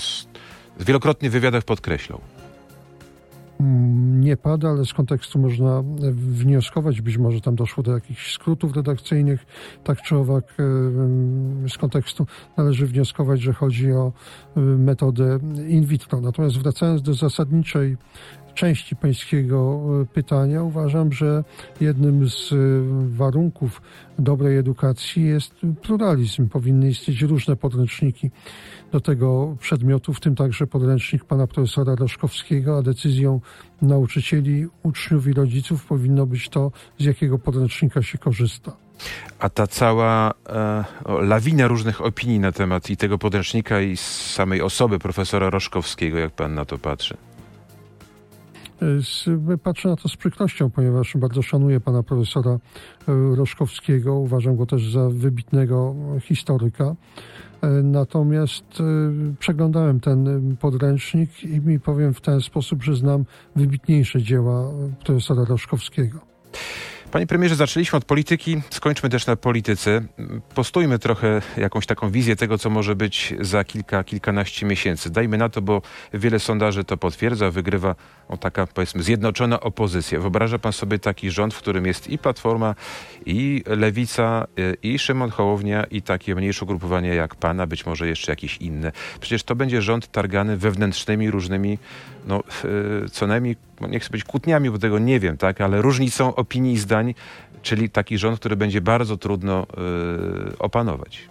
wielokrotnie 0.81 1.31
w 1.31 1.33
wywiadach 1.33 1.65
podkreślał. 1.65 2.21
Mm, 3.61 4.21
nie 4.21 4.37
pada, 4.37 4.69
ale 4.69 4.85
z 4.85 4.93
kontekstu 4.93 5.39
można 5.39 5.83
wnioskować, 6.13 7.01
być 7.01 7.19
może 7.19 7.41
tam 7.41 7.55
doszło 7.55 7.83
do 7.83 7.93
jakichś 7.93 8.35
skrótów 8.35 8.77
redakcyjnych, 8.77 9.47
tak 9.85 10.03
czy 10.03 10.17
owak 10.17 10.45
e, 10.59 10.63
mm, 10.63 11.69
z 11.69 11.79
kontekstu 11.79 12.27
należy 12.57 12.87
wnioskować, 12.87 13.41
że 13.41 13.53
chodzi 13.53 13.93
o 13.93 14.13
e, 14.57 14.61
metodę 14.61 15.39
in 15.69 15.85
vitro. 15.85 16.21
Natomiast 16.21 16.59
wracając 16.59 17.03
do 17.03 17.15
zasadniczej 17.15 17.97
części 18.57 18.97
pańskiego 18.97 19.81
e, 20.03 20.07
pytania, 20.07 20.63
uważam, 20.63 21.13
że 21.13 21.45
jednym 21.81 22.29
z 22.29 22.53
e, 22.53 22.57
warunków 23.17 23.83
dobrej 24.19 24.59
edukacji 24.59 25.25
jest 25.25 25.55
pluralizm. 25.83 26.49
Powinny 26.49 26.89
istnieć 26.89 27.23
różne 27.23 27.57
podręczniki 27.57 28.31
do 28.93 29.01
tego 29.01 29.57
przedmiotu, 29.61 30.15
w 30.15 30.21
tym 30.21 30.35
także 30.35 30.67
podręcznik 30.67 31.25
pana 31.25 31.47
profesora 31.47 31.95
Roszkowskiego, 31.95 32.79
a 32.79 32.83
decyzją 32.83 33.41
nauczycieli, 33.83 34.67
uczniów 34.83 35.27
i 35.27 35.33
rodziców 35.33 35.87
powinno 35.87 36.27
być 36.27 36.49
to, 36.49 36.73
z 36.99 37.05
jakiego 37.05 37.39
podręcznika 37.39 38.03
się 38.03 38.19
korzysta. 38.19 38.77
A 39.39 39.49
ta 39.49 39.67
cała 39.67 40.33
e, 40.49 40.85
lawina 41.23 41.69
różnych 41.69 42.01
opinii 42.01 42.41
na 42.41 42.53
temat 42.53 42.91
i 42.91 42.97
tego 42.97 43.19
podręcznika, 43.19 43.81
i 43.81 43.97
samej 43.97 44.63
osoby 44.63 44.99
profesora 44.99 45.51
Roszkowskiego, 45.51 46.19
jak 46.19 46.33
pan 46.33 46.55
na 46.55 46.65
to 46.65 46.79
patrzy? 46.79 47.17
Patrzę 49.63 49.89
na 49.89 49.97
to 49.97 50.09
z 50.09 50.17
przykrością, 50.17 50.71
ponieważ 50.71 51.17
bardzo 51.17 51.43
szanuję 51.43 51.81
pana 51.81 52.03
profesora 52.03 52.51
e, 52.51 52.59
Roszkowskiego. 53.37 54.15
Uważam 54.15 54.57
go 54.57 54.67
też 54.67 54.93
za 54.93 55.09
wybitnego 55.11 55.95
historyka. 56.21 56.95
E, 57.63 57.69
natomiast 57.69 58.81
e, 58.81 58.85
przeglądałem 59.39 60.01
ten 60.01 60.57
podręcznik 60.61 61.45
i 61.45 61.61
mi 61.61 61.81
powiem 61.81 62.15
w 62.15 62.21
ten 62.21 62.41
sposób, 62.41 62.83
że 62.83 62.97
znam 62.97 63.25
wybitniejsze 63.57 64.23
dzieła 64.23 64.71
profesora 65.05 65.45
Roszkowskiego. 65.45 66.19
Panie 67.11 67.27
premierze, 67.27 67.57
zaczęliśmy 67.57 67.97
od 67.97 68.05
polityki, 68.05 68.61
skończmy 68.71 69.09
też 69.09 69.27
na 69.27 69.37
polityce. 69.37 70.03
Postójmy 70.55 70.99
trochę 70.99 71.43
jakąś 71.57 71.87
taką 71.87 72.11
wizję 72.11 72.37
tego, 72.37 72.59
co 72.59 72.71
może 72.71 72.97
być 72.97 73.35
za 73.41 73.65
kilka, 73.65 74.05
kilkanaście 74.05 74.67
miesięcy. 74.67 75.11
Dajmy 75.11 75.39
na 75.39 75.49
to, 75.49 75.63
bo 75.63 75.83
wiele 76.15 76.39
sondaży 76.39 76.85
to 76.85 76.97
potwierdza, 76.97 77.51
wygrywa 77.51 77.95
o 78.29 78.37
taka, 78.37 78.67
powiedzmy, 78.67 79.03
zjednoczona 79.03 79.61
opozycja. 79.61 80.21
Wyobraża 80.21 80.59
pan 80.59 80.73
sobie 80.73 80.99
taki 80.99 81.31
rząd, 81.31 81.55
w 81.55 81.59
którym 81.59 81.87
jest 81.87 82.11
i 82.11 82.19
Platforma, 82.19 82.75
i 83.27 83.63
Lewica, 83.67 84.47
i 84.83 84.99
Szymon 84.99 85.31
Hołownia, 85.31 85.85
i 85.85 86.03
takie 86.03 86.35
mniejsze 86.35 86.65
ugrupowania 86.65 87.15
jak 87.15 87.35
pana, 87.35 87.67
być 87.67 87.87
może 87.87 88.09
jeszcze 88.09 88.33
jakieś 88.33 88.57
inne. 88.57 88.93
Przecież 89.21 89.43
to 89.43 89.57
będzie 89.57 89.83
rząd 89.83 90.13
targany 90.13 90.57
wewnętrznymi, 90.57 91.31
różnymi, 91.31 91.79
no, 92.27 92.43
co 93.13 93.27
najmniej, 93.27 93.57
no 93.81 93.89
nie 93.89 94.01
chcę 94.01 94.11
być 94.11 94.25
kłótniami, 94.25 94.71
bo 94.71 94.79
tego 94.79 94.99
nie 94.99 95.21
wiem, 95.21 95.37
tak, 95.37 95.61
ale 95.61 95.83
różnicą 95.83 96.35
opinii 96.35 96.73
i 96.73 96.79
zdań, 96.79 97.06
czyli 97.63 97.91
taki 97.91 98.19
rząd, 98.19 98.39
który 98.39 98.57
będzie 98.57 98.81
bardzo 98.81 99.17
trudno 99.17 99.67
yy, 99.77 100.59
opanować. 100.59 101.29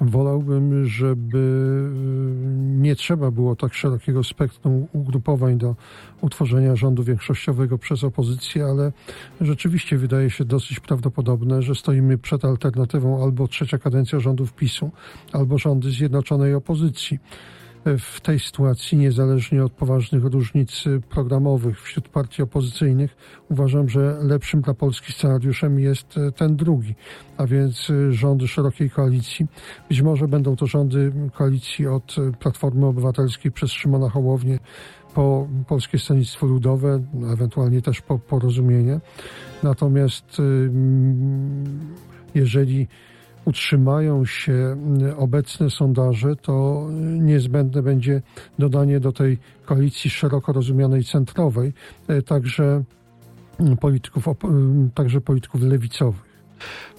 Wolałbym, 0.00 0.86
żeby 0.86 1.38
y, 1.38 2.80
nie 2.80 2.96
trzeba 2.96 3.30
było 3.30 3.56
tak 3.56 3.74
szerokiego 3.74 4.24
spektrum 4.24 4.86
ugrupowań 4.92 5.58
do 5.58 5.74
utworzenia 6.20 6.76
rządu 6.76 7.04
większościowego 7.04 7.78
przez 7.78 8.04
opozycję, 8.04 8.64
ale 8.64 8.92
rzeczywiście 9.40 9.96
wydaje 9.96 10.30
się 10.30 10.44
dosyć 10.44 10.80
prawdopodobne, 10.80 11.62
że 11.62 11.74
stoimy 11.74 12.18
przed 12.18 12.44
alternatywą 12.44 13.24
albo 13.24 13.48
trzecia 13.48 13.78
kadencja 13.78 14.20
rządów 14.20 14.52
PiSu, 14.52 14.90
albo 15.32 15.58
rządy 15.58 15.90
zjednoczonej 15.90 16.54
opozycji 16.54 17.18
w 17.98 18.20
tej 18.20 18.40
sytuacji, 18.40 18.98
niezależnie 18.98 19.64
od 19.64 19.72
poważnych 19.72 20.24
różnic 20.24 20.84
programowych 21.10 21.82
wśród 21.82 22.08
partii 22.08 22.42
opozycyjnych, 22.42 23.16
uważam, 23.50 23.88
że 23.88 24.18
lepszym 24.22 24.60
dla 24.60 24.74
Polski 24.74 25.12
scenariuszem 25.12 25.78
jest 25.78 26.14
ten 26.36 26.56
drugi, 26.56 26.94
a 27.36 27.46
więc 27.46 27.92
rządy 28.10 28.48
szerokiej 28.48 28.90
koalicji. 28.90 29.46
Być 29.88 30.02
może 30.02 30.28
będą 30.28 30.56
to 30.56 30.66
rządy 30.66 31.12
koalicji 31.34 31.86
od 31.86 32.16
Platformy 32.40 32.86
Obywatelskiej 32.86 33.52
przez 33.52 33.70
Szymona 33.70 34.10
Hołownię 34.10 34.58
po 35.14 35.48
Polskie 35.68 35.98
Stronnictwo 35.98 36.46
Ludowe, 36.46 37.02
ewentualnie 37.32 37.82
też 37.82 38.00
po 38.00 38.18
porozumienie. 38.18 39.00
Natomiast 39.62 40.42
jeżeli 42.34 42.88
utrzymają 43.46 44.24
się 44.24 44.52
mm, 44.52 45.18
obecne 45.18 45.70
sondaże, 45.70 46.36
to 46.36 46.86
niezbędne 47.20 47.82
będzie 47.82 48.22
dodanie 48.58 49.00
do 49.00 49.12
tej 49.12 49.38
koalicji 49.64 50.10
szeroko 50.10 50.52
rozumianej 50.52 51.04
centrowej 51.04 51.72
e, 52.08 52.22
także 52.22 52.82
mm, 53.60 53.76
polityków, 53.76 54.24
mm, 54.44 54.90
także 54.94 55.20
polityków 55.20 55.62
lewicowych. 55.62 56.26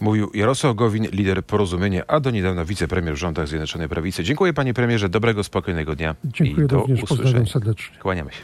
Mówił 0.01 0.31
Jarosław 0.33 0.75
Gowin, 0.75 1.07
lider 1.11 1.45
porozumienia, 1.45 2.03
a 2.07 2.19
do 2.19 2.31
niedawna 2.31 2.65
wicepremier 2.65 3.13
w 3.13 3.17
rządach 3.17 3.47
Zjednoczonej 3.47 3.89
Prawicy. 3.89 4.23
Dziękuję 4.23 4.53
panie 4.53 4.73
premierze, 4.73 5.09
dobrego, 5.09 5.43
spokojnego 5.43 5.95
dnia. 5.95 6.15
Dziękuję 6.25 6.65
i 6.65 6.69
do 6.69 6.77
również, 6.77 7.03
usłyszenia. 7.03 7.45
serdecznie. 7.45 7.97
Kłaniamy 7.97 8.31
się. 8.31 8.41